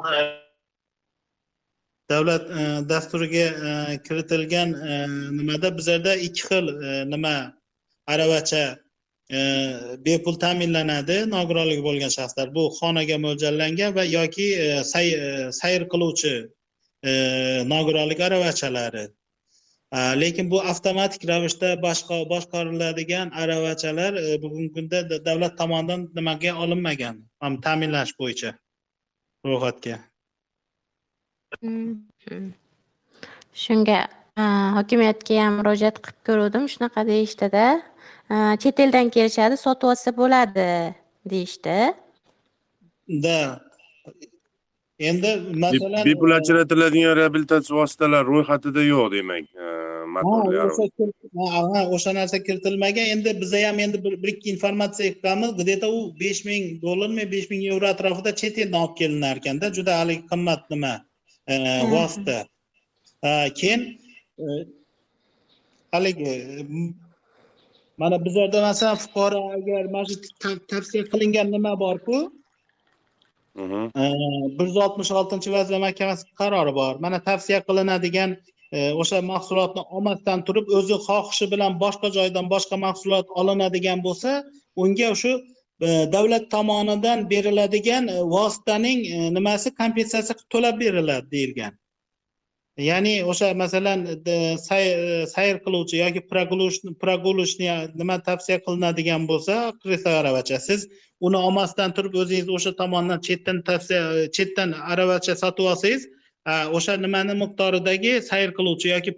[2.11, 3.73] davlat e, dasturiga e,
[4.05, 5.01] kiritilgan e,
[5.39, 7.33] nimada bizlarda ikki xil e, nima
[8.13, 8.63] aravacha
[9.31, 9.39] e,
[10.05, 12.51] bepul ta'minlanadi nogironligi bo'lgan shaxslar.
[12.57, 16.35] Bu xonaga mo'ljallangan va yoki e, e, sayr qiluvchi
[17.73, 19.05] nogironlik aravachalari.
[20.21, 27.15] Lekin bu avtomatik ravishda boshqa boshqariladigan aravachalar bugungi kunda davlat tomonidan nimaga olinmagan?
[27.65, 28.53] Ta'minlash bo'yicha
[29.49, 29.97] ro'yxatga.
[31.59, 32.51] Hmm.
[33.63, 33.99] Shunga
[34.77, 36.67] hokimiyatga ham murojaat qilib ko'ruvdim.
[36.73, 37.65] Shunaqa deyishdida.
[38.63, 40.69] Chet eldan kelishadi, sotib olsa bo'ladi
[41.31, 41.77] deyishdi.
[43.23, 43.61] da.
[44.99, 45.29] Endi
[45.63, 50.57] masalan bepul ajratiladigan reabilitatsiya vositalari ro'yxatida yo'q demak e, Ha, motorli
[51.95, 53.05] o'sha narsa kiritilmagan.
[53.15, 57.49] Endi biza ham endi bir ikki informatsiya qilganmiz где то u besh ming dollarmi besh
[57.49, 60.93] ming yevro atrofida chet eldan olib kelinar ekanda juda haligi qimmat nima
[61.47, 61.55] e,
[61.93, 62.37] vosita.
[63.59, 63.81] Keyin
[64.39, 64.45] e,
[65.91, 66.33] haligi
[68.01, 72.17] mana bizlarda masalan fuqaro agar mana shu ta- tavsiya qilingan nima borku?
[73.63, 73.83] Mhm.
[74.57, 76.93] bir yuz oltmish oltinchi vazirlar mahkamasi qarori bor.
[77.05, 78.29] Mana tavsiya qilinadigan
[78.71, 84.29] e, o'sha mahsulotni olmasdan turib o'zi xohishi bilan boshqa joydan boshqa mahsulot olinadigan bo'lsa
[84.83, 85.31] unga shu
[85.85, 88.99] e, davlat tomonidan beriladigan e, vositaning
[89.37, 91.73] nimasi kompensatsiya qilib to'lab beriladi deyilgan
[92.89, 93.99] ya'ni o'sha masalan
[94.67, 96.21] sayr sayr qiluvchi yoki
[97.03, 97.69] прогулочный
[98.01, 100.87] nima tavsiya qilinadigan bo'lsa kreslo aravacha siz
[101.27, 104.01] uni olmasdan turib o'zingiz o'sha tomondan chetdan tavsiya
[104.37, 106.07] chetdan aravacha sotib olsangiz
[106.77, 109.11] o'sha nimani miqdoridagi sayr qiluvchi yoki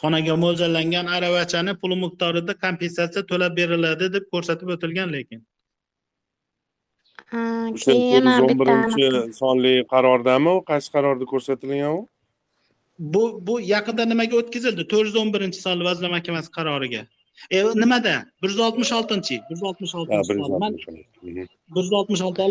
[0.00, 5.40] xonaga mo'ljallangan aravachani puli miqdorida kompensatsiya to'lab beriladi deb ko'rsatib o'tilgan lekin.
[7.32, 9.08] Keyin yuz o'n birinchi
[9.40, 10.62] sonli qarordami u?
[10.70, 12.00] Qaysi qarorda ko'rsatilgan u?
[12.98, 14.88] Bu bu yaqinda nimaga o'tkazildi?
[14.92, 17.02] To'rt yuz o'n birinchi sonli vazirlar mahkamasi qaroriga.
[17.50, 18.14] E, nimada?
[18.42, 22.42] Bir yuz oltmish oltinchi bir yuz oltmish oltinchi bir yuz oltmish olti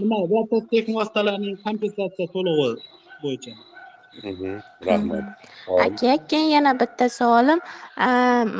[0.00, 0.18] nima?
[0.50, 2.68] Texnik vositalarning kompensatsiya to'lovi
[3.22, 3.52] bo'yicha.
[4.22, 5.24] Rahmat
[5.86, 7.60] aka keyin yana bitta savolim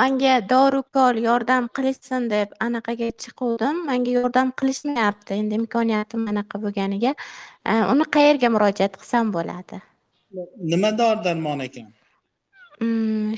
[0.01, 3.87] manga dorukor yordam qilishsin deb anaqaga chiquvdim.
[3.87, 7.15] Manga yordam qilishmayapti endi imkoniyatim anaqa bo'lganiga
[7.93, 9.81] uni qayerga murojaat qilsam bo'ladi?
[10.73, 11.87] Nima dori darmon ekan?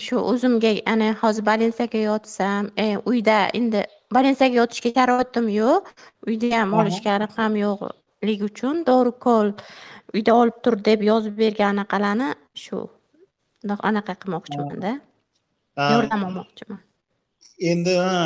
[0.05, 5.93] Shu o'zimga ana hozir больницаga yotsam e, uyda endi больницаga yotishga sharoitim yo'q.
[6.27, 8.85] Uyda ham olishga ham yo'qligi uchun.
[8.87, 9.53] Dorukol
[10.17, 12.29] uyda olib tur deb yozib bergan anaqalarni
[12.65, 12.83] shu
[13.91, 14.93] anaqa qilmoqchimanda
[15.95, 16.81] yordam olmoqchiman.
[17.73, 18.21] Endi ha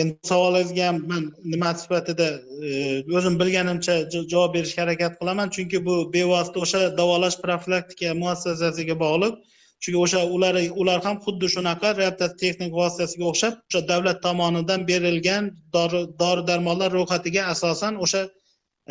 [0.00, 2.26] endi savolingizga ham man nima sifatida
[2.68, 2.70] e,
[3.18, 5.50] o'zim bilganimcha ja- javob berishga harakat qilaman.
[5.56, 9.34] Chunki bu bevosita o'sha davolash profilaktika muassasasiga bog'liq.
[9.82, 15.52] Chunki o'sha ular ular ham xuddi shunaqa reabilitatsiya texnik vositasiga o'xshab o'sha davlat tomonidan berilgan
[15.76, 18.22] dori dori darmonlar ro'yxatiga asosan o'sha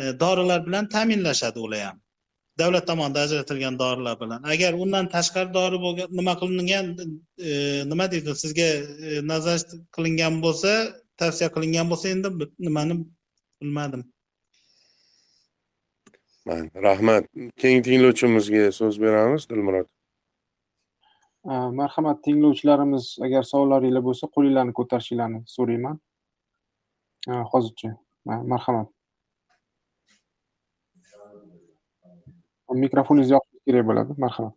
[0.00, 2.03] e, dorilar bilan ta'minlashadi ular ham
[2.58, 4.42] davlat tomonidan ajratilgan dorilar bilan.
[4.52, 6.86] Agar undan tashqari dori bo'lgan nima qilingan
[7.48, 7.50] e,
[7.90, 8.68] nima deydi sizga
[9.06, 10.72] e, nazorat qilingan bo'lsa
[11.20, 12.28] tavsiya qilingan bo'lsa endi
[12.66, 12.94] nimani
[13.60, 14.02] bilmadim.
[16.86, 17.24] Rahmat.
[17.60, 19.88] Keyingi tinglovchimizga so'z beramiz dilmurod.
[21.50, 25.96] A, marhamat tinglovchilarimiz agar savollaringlar bo'lsa qo'linglarni ko'tarishinglarni so'rayman.
[27.52, 27.90] Hozircha.
[28.28, 28.93] Ma- marhamat
[32.84, 34.10] mikrofoningizni yoqish kerak bo'ladi.
[34.24, 34.54] Marhamat.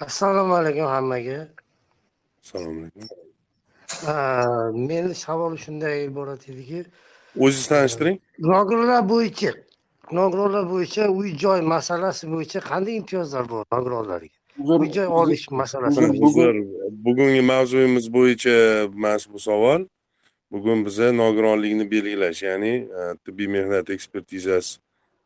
[0.00, 1.38] Assalomu alaykum hammaga.
[2.42, 3.06] Assalomu alaykum.
[4.88, 6.84] Meni savolim shunday iborat ediki.
[7.36, 8.18] O'zingizni tanishtiring.
[8.52, 9.52] Nogironlar bo'yicha
[10.12, 14.36] nogironlar bo'yicha uy joy masalasi bo'yicha qanday imtiyozlar bor nogironlarga?
[14.58, 16.00] Uy joy olish masalasi
[17.06, 19.86] bugungi mavzuyimiz bo'yicha emas bu savol.
[20.52, 24.80] Bugun biza nogironlikni belgilash ya'ni e, tibbiy mehnat ekspertizasi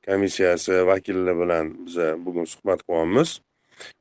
[0.08, 3.40] komissiyasi vakillari bilan biza bugun suhbat qilyapmiz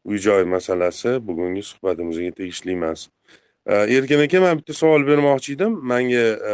[0.06, 3.10] uy joy masalasi bugungi suhbatimizga tegishli emas.
[3.66, 5.74] E, erkin aka man bitta savol bermoqchi edim.
[5.92, 6.54] Manga e,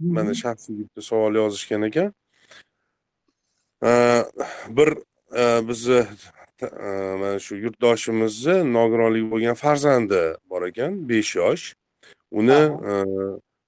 [0.00, 2.12] mana shaxsiy bitta savol yozishgan ekan
[3.84, 3.90] E,
[4.76, 4.90] bir
[5.68, 6.04] bizni
[7.20, 11.64] mana shu yurtdoshimizni nogironligi bo'lgan farzandi bor ekan besh yosh.
[12.30, 12.60] Uni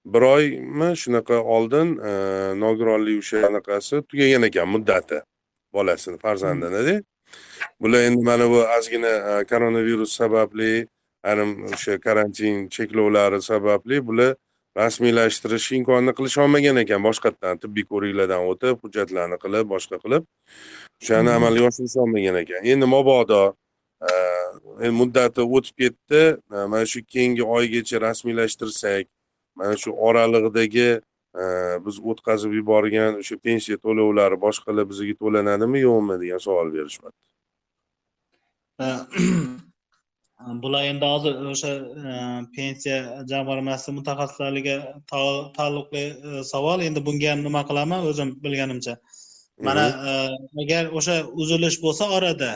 [0.05, 2.13] bir oymi shunaqa oldin e,
[2.61, 5.21] nogironlik o'sha anaqasi tugagan ekan muddati.
[5.73, 7.03] Bolasini farzandinida
[7.81, 10.89] bular endi mana bu ozgina e, koronavirus sababli
[11.23, 14.37] ayrim o'sha karantin cheklovlari sababli bular
[14.77, 17.01] rasmiylashtirish imkonini qilisholmagan ekan.
[17.09, 20.29] Boshqatdan tibbiy ko'riklardan o'tib hujjatlarni qilib boshqa qilib
[21.03, 22.71] o'shani amalga oshirisholmagan ekan.
[22.75, 23.43] Endi mabodo
[24.11, 26.23] e, muddati o'tib ketdi.
[26.51, 29.07] Mana shu keyingi oygacha rasmiylashtirsak
[29.57, 30.89] mana shu oralig'idagi
[31.43, 31.45] e,
[31.87, 37.17] biz o'tkazib yuborgan o'sha pensiya to'lovlari boshqalar bizga to'lanadimi yo'qmi degan savol berishmadi.
[40.63, 41.73] Bular endi hozir o'sha
[42.11, 42.15] e,
[42.57, 42.99] pensiya
[43.31, 44.77] jamg'armasi mutaxassislariga
[45.11, 46.79] ta- taalluqli e, savol.
[46.89, 48.95] Endi bunga ham nima qilaman o'zim bilganimcha.
[49.69, 50.13] Mana e,
[50.65, 52.51] agar o'sha uzilish bo'lsa orada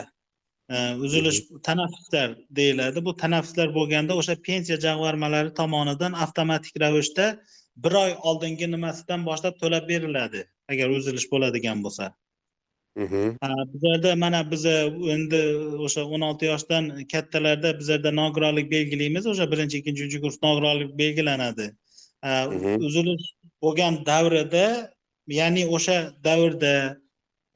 [1.05, 7.25] uzilish tanaffuslar deyiladi bu tanaffuslar bo'lganda o'sha pensiya jamg'armalari tomonidan avtomatik ravishda
[7.83, 10.41] bir oy oldingi nimasidan boshlab to'lab beriladi
[10.71, 12.07] agar uzilish bo'ladigan bo'lsa
[12.97, 13.37] Mhm.
[13.73, 14.75] Bizlarda mana biza
[15.15, 15.39] endi
[15.85, 21.67] o'sha o'n olti yoshdan kattalarda bizlarda nogironlik belgilaymiz o'sha birinchi ikkinchi uchinchi kurs nogironlik belgilanadi
[22.23, 22.81] Mhm.
[22.87, 23.25] uzilish
[23.63, 24.65] bo'lgan davrida
[25.39, 25.97] ya'ni o'sha
[26.27, 26.73] davrda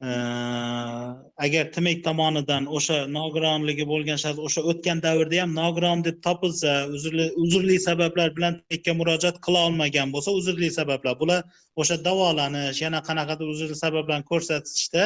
[0.02, 7.26] agar timek tomonidan o'sha nogironligi bo'lgan shaxs o'sha o'tgan davrda ham nogiron deb topilsa uzrli
[7.44, 11.14] uzrli sabablar bilan tmekka murojaat qila olmagan bo'lsa uzrli sabablar.
[11.20, 11.44] Bular
[11.76, 15.04] o'sha davolanish yana qanaqadir uzrli sabablarni ko'rsatishda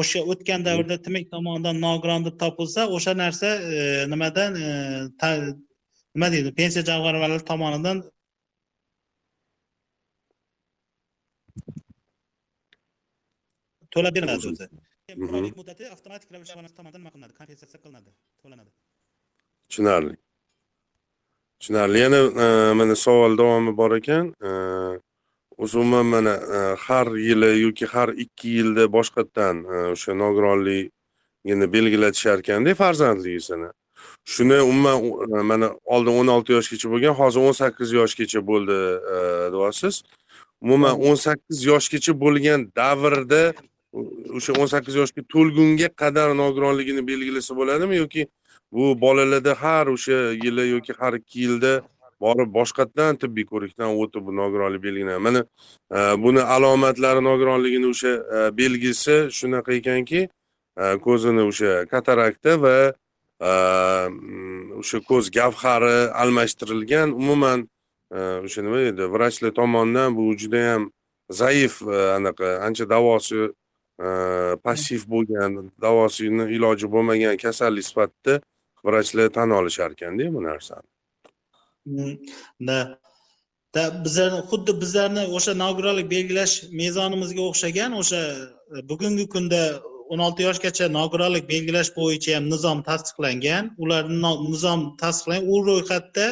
[0.00, 4.70] o'sha o'tgan davrda timek tomonidan nogiron deb topilsa o'sha narsa e, nimadan e,
[6.14, 8.02] nima deydi pensiya jamg'armalari tomonidan
[13.94, 14.68] to'lab beriladi o'zi
[15.16, 18.10] bir oylik muddati avtomatik ravishda abonent tomonidan nima qilinadi kompensatsiya qilinadi.
[18.42, 18.70] To'lanadi.
[19.68, 20.14] Tushunarli.
[21.60, 21.98] Tushunarli.
[22.04, 24.34] Yana e, mana savol davomi bor ekan.
[24.48, 24.50] E,
[25.58, 33.68] umuman mana e, har yili yoki har ikki yilda boshqatdan o'sha nogironligini belgilatishar ekanda farzandligisini
[34.24, 34.96] shuni umuman
[35.50, 38.78] mana oldin o'n olti yoshgacha bo'lgan hozir o'n sakkiz yoshgacha bo'ldi
[39.54, 40.02] deyapsiz.
[40.64, 43.42] Umuman o'n sakkiz yoshgacha bo'lgan davrda
[43.92, 48.26] o'sha o'n sakkiz yoshga to'lgunga qadar nogironligini belgilasa bo'ladimi yoki
[48.72, 51.72] bu bolalarda har o'sha yili yoki har ikki yilda
[52.20, 55.22] borib boshqatdan tibbiy ko'rikdan o'tib nogironlik belgilanadi?
[55.26, 55.40] Mana
[55.96, 62.76] e, buni alomatlari nogironligini o'sha e, belgisi shunaqa ekanki e, ko'zini o'sha katarakta va
[64.10, 67.66] mm, o'sha ko'z gavhari almashtirilgan umuman
[68.44, 70.90] o'sha nima edi vrachlar tomonidan bu judayam
[71.40, 71.80] zaif
[72.18, 73.48] anaqa ancha davosi
[74.00, 78.34] Э, passiv bo'lgan davosini iloji bo'lmagan kasallik sifatida
[78.86, 80.88] vrachlar tan olishar ekanda bu narsani.
[81.86, 82.14] Mm,
[82.68, 82.78] да
[83.74, 88.20] да da bizlarni xuddi bizlarni o'sha nogironlik belgilash mezonimizga o'xshagan o'sha
[88.74, 89.60] e, bugungi kunda
[90.12, 93.64] o'n olti yoshgacha nogironlik belgilash bo'yicha ham nizom tasdiqlangan.
[93.82, 94.02] Ular
[94.52, 95.50] nizom tasdiqlangan.
[95.52, 96.26] U ro'yxatda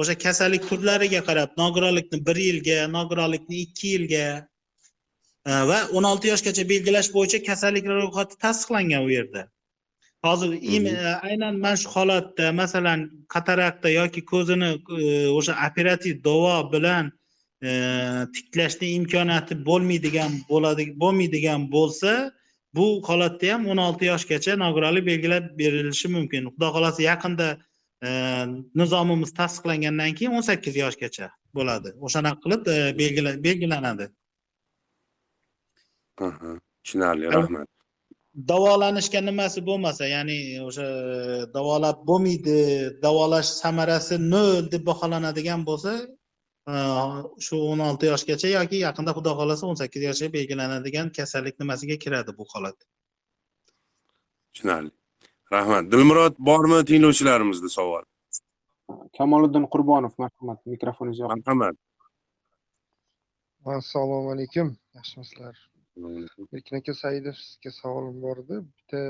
[0.00, 4.26] o'sha kasallik turlariga qarab nogironlikni bir yilga nogironlikni ikki yilga
[5.46, 9.46] va o'n olti yoshgacha belgilash bo'yicha kasalliklar ro'yxati tasdiqlangan u yerda.
[10.24, 14.70] Hozir e, aynan mana shu holatda masalan katarakta yoki ko'zini
[15.02, 17.12] e, o'sha operativ davo bilan
[17.62, 17.70] e,
[18.34, 22.32] tiklashni imkoniyati bo'lmaydigan bo'ladi bo'lmaydigan bo'lsa
[22.76, 26.50] bu holatda ham o'n olti yoshgacha nogironlik belgilab berilishi mumkin.
[26.52, 27.48] Xudo xohlasa yaqinda
[28.80, 31.88] nizomimiz tasdiqlangandan keyin o'n sakkiz yoshgacha bo'ladi.
[32.06, 32.62] O'shanaqa qilib
[33.00, 34.06] belgila- belgilanadi
[36.16, 37.68] tushunarli rahmat.
[38.36, 40.36] davolanishga nimasi bo'lmasa ya'ni
[40.68, 40.86] o'sha
[41.56, 42.56] davolab bo'lmaydi
[43.04, 45.92] davolash samarasi nol deb baholanadigan bo'lsa
[46.72, 46.74] e,
[47.46, 52.36] shu o'n olti yoshgacha yoki yaqinda xudo xohlasa o'n sakkiz yoshga belgilanadigan kasallik nimasiga kiradi
[52.38, 52.76] bu holat?
[54.52, 54.92] Tushunarli.
[55.56, 55.84] Rahmat.
[55.92, 58.04] Dilmurod bormi tinglovchilarimizda savol?
[59.16, 60.60] Kamoliddin qurbonov marhamat.
[60.74, 61.76] Mikrofoningiz yoqib marhamat.
[63.78, 64.76] Assalomu alaykum.
[64.98, 65.56] Yaxshimisizlar
[65.96, 69.00] erkin aka saidov sizga savolim bor edi bitta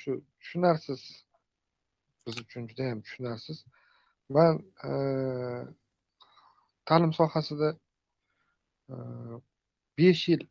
[0.00, 1.02] shu tushunarsiz
[2.26, 3.58] biz uchun juda yam tushunarsiz
[4.36, 4.54] man
[6.88, 7.70] ta'lim sohasida
[9.98, 10.42] besh yil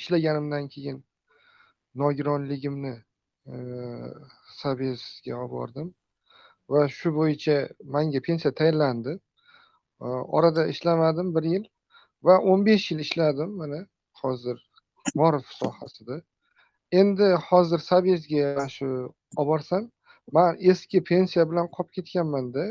[0.00, 0.98] ishlaganimdan keyin
[2.02, 2.94] nogironligimni
[3.52, 4.12] eh,
[4.64, 5.94] olib bordim
[6.72, 7.56] va shu bo'yicha
[7.94, 9.12] manga pensiya tayinlandi
[10.36, 11.64] orada ishlamadim bir yil
[12.26, 13.80] va o'n besh yil ishladim mana
[14.22, 14.58] hozir
[15.14, 16.22] morif sohasida.
[17.00, 18.88] Endi hozir sabiyezga shu
[19.36, 19.90] olib borsam
[20.36, 22.64] man eski pensiya bilan qolib ketganmanda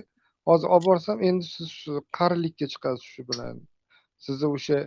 [0.49, 3.55] hozir olib borsam endi siz shu qarilikka chiqasiz shu bilan.
[4.25, 4.79] Sizni o'sha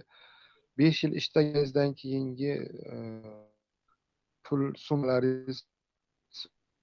[0.78, 2.52] besh yil ishlaganingizdan keyingi
[2.92, 3.40] eh,
[4.44, 5.58] pul summalaringiz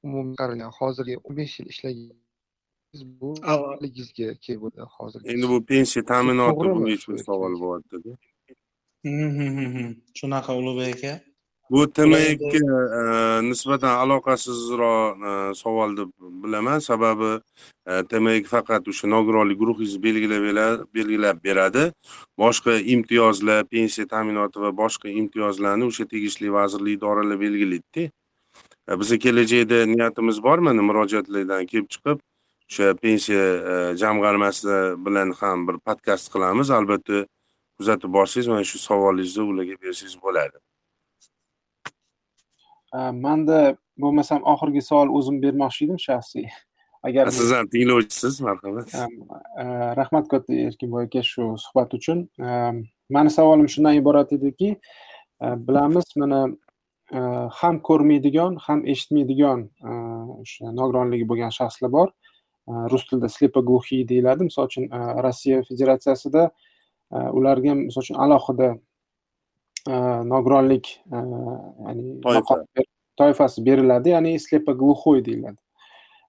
[0.06, 2.22] umumiy qaralgan hozirgi o'n besh yil ishlagan
[3.22, 3.30] bu
[4.46, 8.16] kelib hozir endi bu pensiya ta'minoti bo'yicha savol bo'lyaptida
[9.06, 11.14] shunaqa ulug'bek aka.
[11.72, 16.10] Bu tmga nisbatan aloqasizroq e, savol deb
[16.44, 16.80] bilaman.
[16.80, 17.32] Sababi
[17.88, 21.86] e, tmg faqat o'sha nogironlik guruhingizni belgilab belgilab beradi.
[22.38, 28.12] Boshqa imtiyozlar pensiya ta'minoti va boshqa imtiyozlarni o'sha tegishli vazirlik idoralar belgilaydida
[28.90, 32.18] E, biza kelajakda niyatimiz bor mana murojaatlardan kelib chiqib
[32.70, 36.72] o'sha pensiya e, jamg'armasi bilan ham bir podkast qilamiz.
[36.78, 37.26] Albatta
[37.82, 40.58] kuzatib borsangiz mana shu savolingizni ularga bersangiz bo'ladi
[43.26, 46.48] manda bo'lmasam oxirgi savol o'zim bermoqchi edim shaxsiy.
[47.04, 48.96] Agar siz ham tinglovchisiz marhamat.
[49.04, 49.14] Am,
[50.00, 52.28] rahmat katta erkinboy aka shu suhbat uchun.
[53.16, 54.70] Mani savolim shundan iborat ediki
[55.68, 56.42] bilamiz mana
[57.60, 59.60] ham ko'rmaydigan ham eshitmaydigan
[60.42, 62.10] o'sha nogironligi bo'lgan shaxslar bor.
[62.92, 64.44] Rus tilida slepoglухий deyiladi.
[64.50, 64.86] Misol uchun
[65.26, 66.52] rossiya federatsiyasida
[67.12, 68.70] ularga misol uchun alohida
[69.88, 69.94] e,
[70.34, 71.18] nogironlik e,
[71.86, 72.22] ya'ni
[73.18, 73.66] toifasi.
[73.66, 75.58] beriladi ya'ni slepoglухой deyiladi.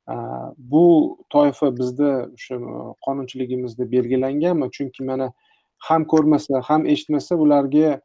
[0.07, 0.17] A,
[0.57, 2.59] bu toifa bizda o'sha
[3.07, 4.71] qonunchiligimizda belgilanganmi?
[4.71, 5.33] Chunki mana
[5.79, 8.01] ham ko'rmasa ham eshitmasa ularga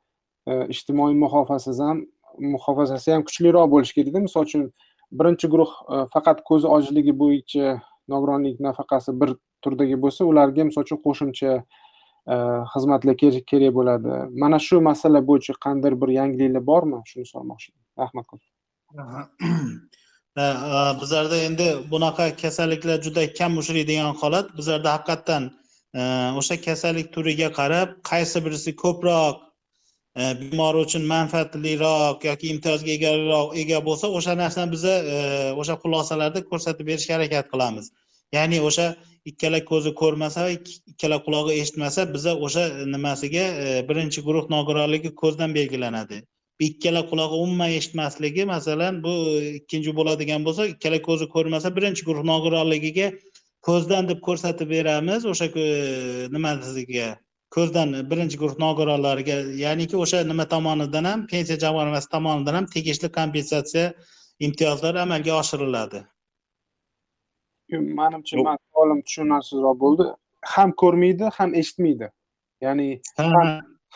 [0.47, 2.05] ijtimoiy muhofazasi ham
[2.39, 4.63] muhofazasi ham kuchliroq bo'lishi kerakda misol uchun
[5.11, 5.71] birinchi guruh
[6.13, 7.79] faqat ko'zi ojizligi bo'yicha
[8.13, 11.53] nogironlik nafaqasi bir turdagi bo'lsa ularga misol uchun qo'shimcha
[12.27, 12.35] Э,
[12.73, 14.13] xizmatlar kerak bo'ladi.
[14.43, 16.97] Mana shu masala bo'yicha qandaydir bir yangiliklar bormi?
[17.09, 17.83] Shuni so'ramoqchi edim.
[18.03, 18.25] Rahmat
[21.01, 24.47] bizlarda endi bunaqa kasalliklar juda kam uchraydigan holat.
[24.57, 25.43] Bizlarda haqiqatdan
[25.99, 26.01] e,
[26.39, 29.35] o'sha kasallik turiga qarab qaysi birisi ko'proq
[30.19, 35.17] e, bemor uchun manfaatliroq yoki imtiyozga egaroq ega bo'lsa o'sha narsani biza e,
[35.61, 37.85] o'sha xulosalarda ko'rsatib berishga harakat qilamiz.
[38.35, 38.87] Ya'ni o'sha
[39.29, 42.63] ikkala ko'zi ko'rmasa ikkala qulog'i eshitmasa biza o'sha
[42.93, 46.21] nimasiga e, birinchi guruh nogironligi ko'zdan belgilanadi.
[46.67, 49.13] Ikkala qulog'i umuman eshitmasligi masalan bu
[49.59, 53.11] ikkinchi bo'ladigan bo'lsa ikkala ko'zi ko'rmasa birinchi guruh nogironligiga
[53.67, 55.69] ko'zdan deb ko'rsatib beramiz o'sha e,
[56.35, 57.09] nimasiga
[57.55, 59.39] ko'zdan birinchi guruh nogironlariga.
[59.63, 63.87] Ya'niki o'sha nima tomonidan ham pensiya jamg'armasi tomonidan ham tegishli kompensatsiya
[64.47, 66.03] imtiyozlari amalga oshiriladi.
[67.71, 70.03] Manimcha man savolim tushunarsizroq bo'ldi.
[70.53, 72.11] Ham ko'rmaydi ham eshitmaydi.
[72.61, 73.01] Ya'ni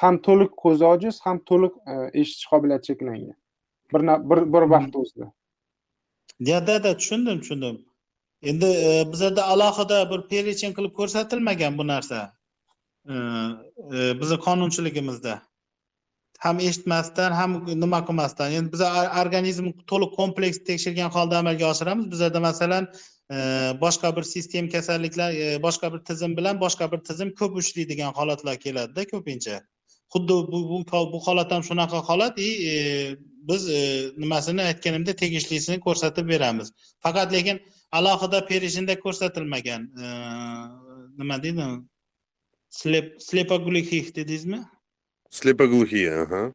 [0.02, 3.38] ham to'liq ko'zi ojiz ham to'liq e, eshitish qobiliyati cheklangan.
[3.94, 5.32] Bir bir bir vaqt o'zida.
[6.40, 7.86] Да да да tushundim tushundim.
[8.42, 12.34] Endi e, bizada alohida bir перечень qilib ko'rsatilmagan bu narsa.
[13.10, 13.16] E,
[14.22, 15.42] bizni qonunchiligimizda.
[16.40, 17.52] Ham eshitmasdan ham
[17.84, 18.52] nima qilmasdan.
[18.58, 18.88] Endi biza
[19.22, 22.12] organizm to'liq kompleks tekshirgan holda amalga oshiramiz.
[22.14, 22.88] Bizada masalan
[23.82, 25.34] boshqa bir sistem kasalliklar
[25.66, 29.62] boshqa bir tizim bilan boshqa bir tizim ko'p uchraydigan holatlar keladida ko'pincha.
[30.14, 30.78] Xuddi bu bu
[31.14, 32.74] bu holat ham shunaqa holat и e,
[33.50, 36.74] biz e, nimasini aytganimda tegishlisini ko'rsatib beramiz.
[37.04, 37.62] Faqat lekin
[37.92, 40.06] alohida переченьda ko'rsatilmagan e,
[41.20, 41.66] nima deydi?
[42.70, 44.60] Slep slepoglухих dedingizmi
[45.32, 46.54] slepoglухие aha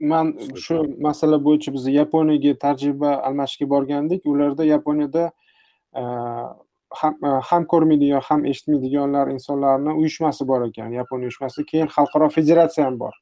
[0.00, 4.26] man shu masala bo'yicha biz yaponiyaga tajriba almashishga borgandik.
[4.26, 5.32] Ularda yaponiyada
[6.90, 10.92] ham e, ham ko'rmaydigan ham eshitmaydiganlar insonlarni uyushmasi bor ekan.
[10.92, 13.14] Yaponiya uyushmasi keyin xalqaro federatsiya ham bor.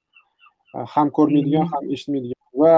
[0.75, 2.75] E, ham ko'rmaydigan ham eshitmaydigan va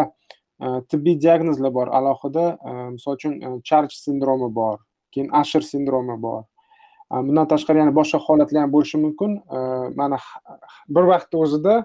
[0.62, 1.88] e, tibbiy diagnozlar bor.
[1.88, 2.46] Alohida
[2.90, 4.78] misol uchun charch sindromi bor
[5.12, 6.42] keyin ashir sindromi bor.
[7.10, 9.40] Bundan tashqari yana boshqa holatlar ham bo'lishi mumkin.
[9.96, 10.18] Mana
[10.88, 11.80] bir vaqtni o'zida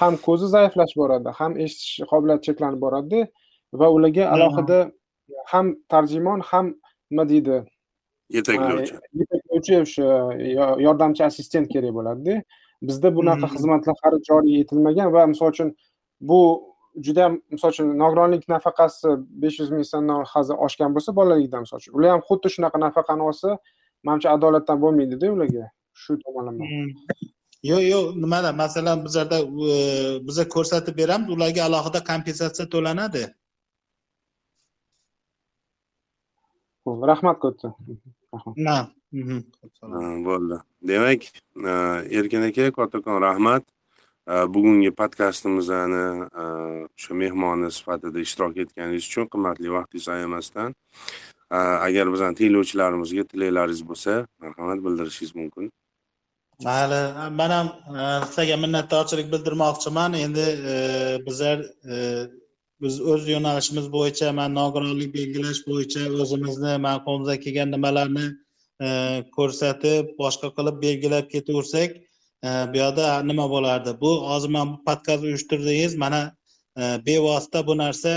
[0.00, 3.20] ham ko'zi zaiflashib boradi ham eshitish qobiliyati cheklanib boradi
[3.80, 4.78] va ularga alohida
[5.52, 6.66] ham tarjimon ham
[7.10, 7.56] nima deydi?
[8.36, 8.94] Yetaklovchi.
[9.20, 10.06] Yetaklovchi o'sha
[10.86, 12.34] yordamchi assistent kerak bo'ladida
[12.88, 15.68] bizda bunaqa xizmatlar hali joriy etilmagan va misol uchun
[16.30, 16.40] bu
[17.06, 17.24] juda
[17.54, 19.08] misol uchun nogironlik nafaqasi
[19.42, 21.92] besh yuz ming so'mdan hozir oshgan bo'lsa bolalikdan misol uchun.
[21.96, 23.48] Ular ham xuddi shunaqa nafaqani olsa
[24.06, 25.64] manimcha adolatdan bo'lmaydida ularga
[26.02, 26.64] shu tomonlama
[27.70, 29.38] yo'q yo'q nimada masalan bizlarda
[30.28, 33.24] biza ko'rsatib beramiz ularga alohida kompensatsiya to'lanadi.
[37.10, 37.68] Rahmat katta
[40.28, 40.56] bo'ldi.
[40.90, 41.22] Demak
[42.18, 43.64] erkin aka kattakon rahmat.
[44.54, 46.04] Bugungi podkastimizni
[46.42, 50.70] o'sha mehmoni sifatida ishtirok etganingiz uchun qimmatli vaqtingizni ayamasdan
[51.86, 54.12] agar bizani tinglovchilarimizga tilaklaringiz bo'lsa
[54.42, 55.66] marhamat bildirishingiz mumkin
[56.62, 60.14] mayli man ham e, sizlarga minnatdorchilik bildirmoqchiman.
[60.14, 60.74] Endi e,
[61.26, 61.58] bizlar
[61.90, 62.26] e,
[62.82, 68.26] biz o'z yo'nalishimiz bo'yicha man nogironlik belgilash bo'yicha o'zimizni man qo'limizdan kelgan nimalarni
[69.36, 71.92] ko'rsatib boshqa qilib belgilab ketaversak
[72.72, 73.90] bu yoqda nima bo'lardi?
[74.00, 76.22] Bu hozir man bu podkast uyushtirdingiz mana
[77.06, 78.12] bevosita bu narsa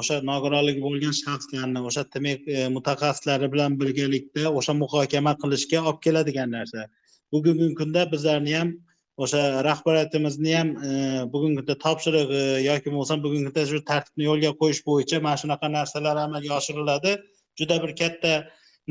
[0.00, 6.88] o'sha nogironligi bo'lgan shaxslarni o'sha tmek mutaxassislari bilan birgalikda o'sha muhokama qilishga olib keladigan narsa.
[7.32, 8.72] Bugungi kunda bizlarni ham
[9.16, 10.90] o'sha rahbariyatimizni ham e,
[11.32, 15.72] bugungi kunda topshirig'i e, yoki bo'lmasam bugungi kunda shu tartibni yo'lga qo'yish bo'yicha mana shunaqa
[15.76, 17.12] narsalar amalga oshiriladi.
[17.60, 18.32] Juda bir katta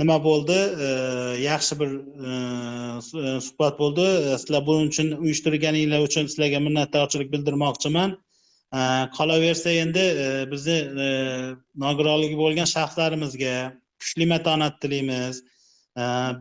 [0.01, 0.59] nima bo'ldi?
[0.85, 0.87] E,
[1.47, 1.91] yaxshi bir
[3.47, 4.07] suhbat bo'ldi.
[4.41, 8.17] Sizlar buning uchun uyushtirganinglar uchun sizlarga minnatdorchilik bildirmoqchiman.
[9.17, 10.03] Qolaversa endi
[10.51, 10.77] bizni
[11.85, 13.55] nogironligi bo'lgan shaxslarimizga
[14.01, 15.41] kuchli matonat tilaymiz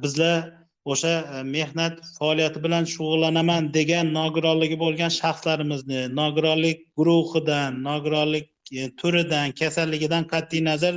[0.02, 0.59] bizlar
[0.92, 8.48] o'sha e, mehnat faoliyati bilan shug'ullanaman degan nogironligi bo'lgan shaxslarimizni nogironlik guruhidan nogironlik
[8.78, 10.94] e, turidan kasalligidan qat'iy nazar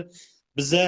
[0.57, 0.83] biza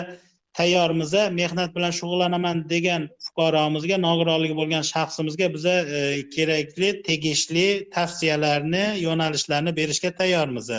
[0.59, 6.01] tayyormiz mehnat bilan shug'ullanaman degan fuqaromizga nogironligi bo'lgan shaxsimizga biza e,
[6.35, 10.69] kerakli tegishli tavsiyalarni yo'nalishlarni berishga tayyormiz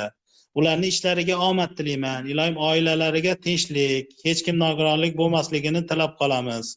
[0.57, 2.29] ularni ishlariga omad tilayman.
[2.33, 6.77] Iloyim oilalariga tinchlik hech kim nogironlik bo'lmasligini tilab qolamiz.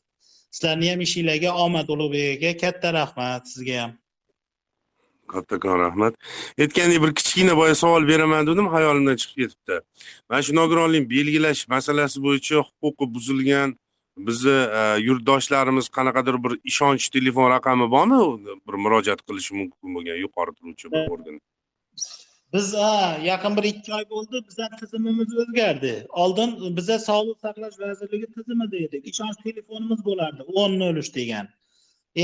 [0.51, 3.91] Sizlarni ham ishinglarga omad ulug'bek aka katta rahmat sizga ham.
[5.27, 6.13] Kattakon rahmat.
[6.59, 9.75] Aytgandek bir kichkina boya savol beraman dedim hayolimdan chiqib ketibdi.
[10.29, 13.75] Mana shu nogironlik belgilash masalasi bo'yicha huquqi buzilgan
[14.27, 18.19] bizni e, yurtdoshlarimiz qanaqadir bir ishonch telefon raqami bormi?
[18.67, 21.35] Bir murojaat qilishi mumkin bo'lgan yuqori turuvchi organ
[22.53, 25.93] biz ha yaqin bir ikki oy bo'ldi bizani tizimimiz o'zgardi.
[26.23, 29.07] Oldin biza sog'liqni saqlash vazirligi tizimida edik.
[29.11, 31.49] Ishonch telefonimiz bo'lardi o'n nol uch degan.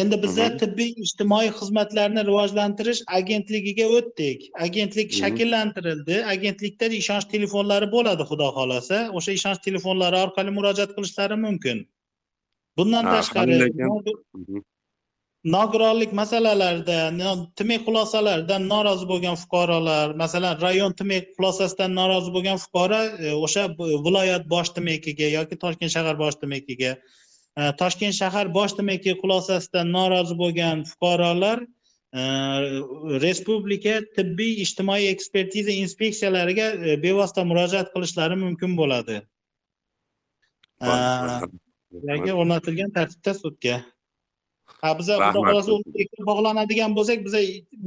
[0.02, 4.48] Endi biza tibbiy ijtimoiy xizmatlarni rivojlantirish agentligiga o'tdik.
[4.68, 6.16] Agentlik shakllantirildi.
[6.34, 9.02] Agentlikda ishonch telefonlari bo'ladi xudo xohlasa.
[9.18, 11.84] O'sha ishonch telefonlari orqali murojaat qilishlari mumkin.
[12.78, 13.56] Bundan tashqari
[15.46, 16.98] nogironlik masalalarida
[17.60, 24.50] tmek xulosalaridan norozi bo'lgan fuqarolar masalan rayon tmek xulosasidan norozi bo'lgan fuqaro e, o'sha viloyat
[24.50, 26.96] bosh tmekiga yoki toshkent shahar bosh tmekiga
[27.60, 32.22] e, toshkent shahar bosh tmeki xulosasidan norozi bo'lgan fuqarolar e,
[33.26, 39.22] respublika tibbiy ijtimoiy ekspertiza inspeksiyalariga bevosita murojaat qilishlari mumkin bo'ladi.
[42.42, 43.84] O'rnatilgan tartibda sudga
[44.86, 45.72] ha biza xudo xohlasa
[46.30, 47.40] bog'lanadigan bo'lsak biza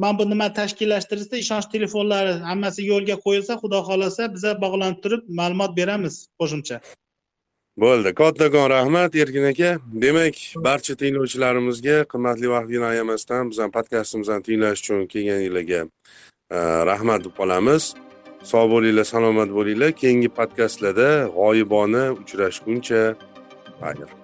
[0.03, 5.73] mana bu nima tashkillashtirilsa ishonch telefonlari hammasi yo'lga qo'yilsa xudo xohlasa biza bog'lanib turib ma'lumot
[5.81, 6.79] beramiz qo'shimcha.
[7.79, 8.11] Bo'ldi.
[8.21, 9.71] Kattakon rahmat erkin aka.
[10.05, 10.35] Demak
[10.67, 15.81] barcha tinglovchilarimizga qimmatli vaqtini ayamasdan bizani podkastimizni tinglash uchun kelganinglarga
[16.57, 16.59] e,
[16.91, 17.93] rahmat deb qolamiz.
[18.51, 19.95] Sog' bo'linglar salomat bo'linglar.
[20.03, 23.03] Keyingi podkastlarda g'oyibona uchrashguncha
[23.83, 24.18] xayr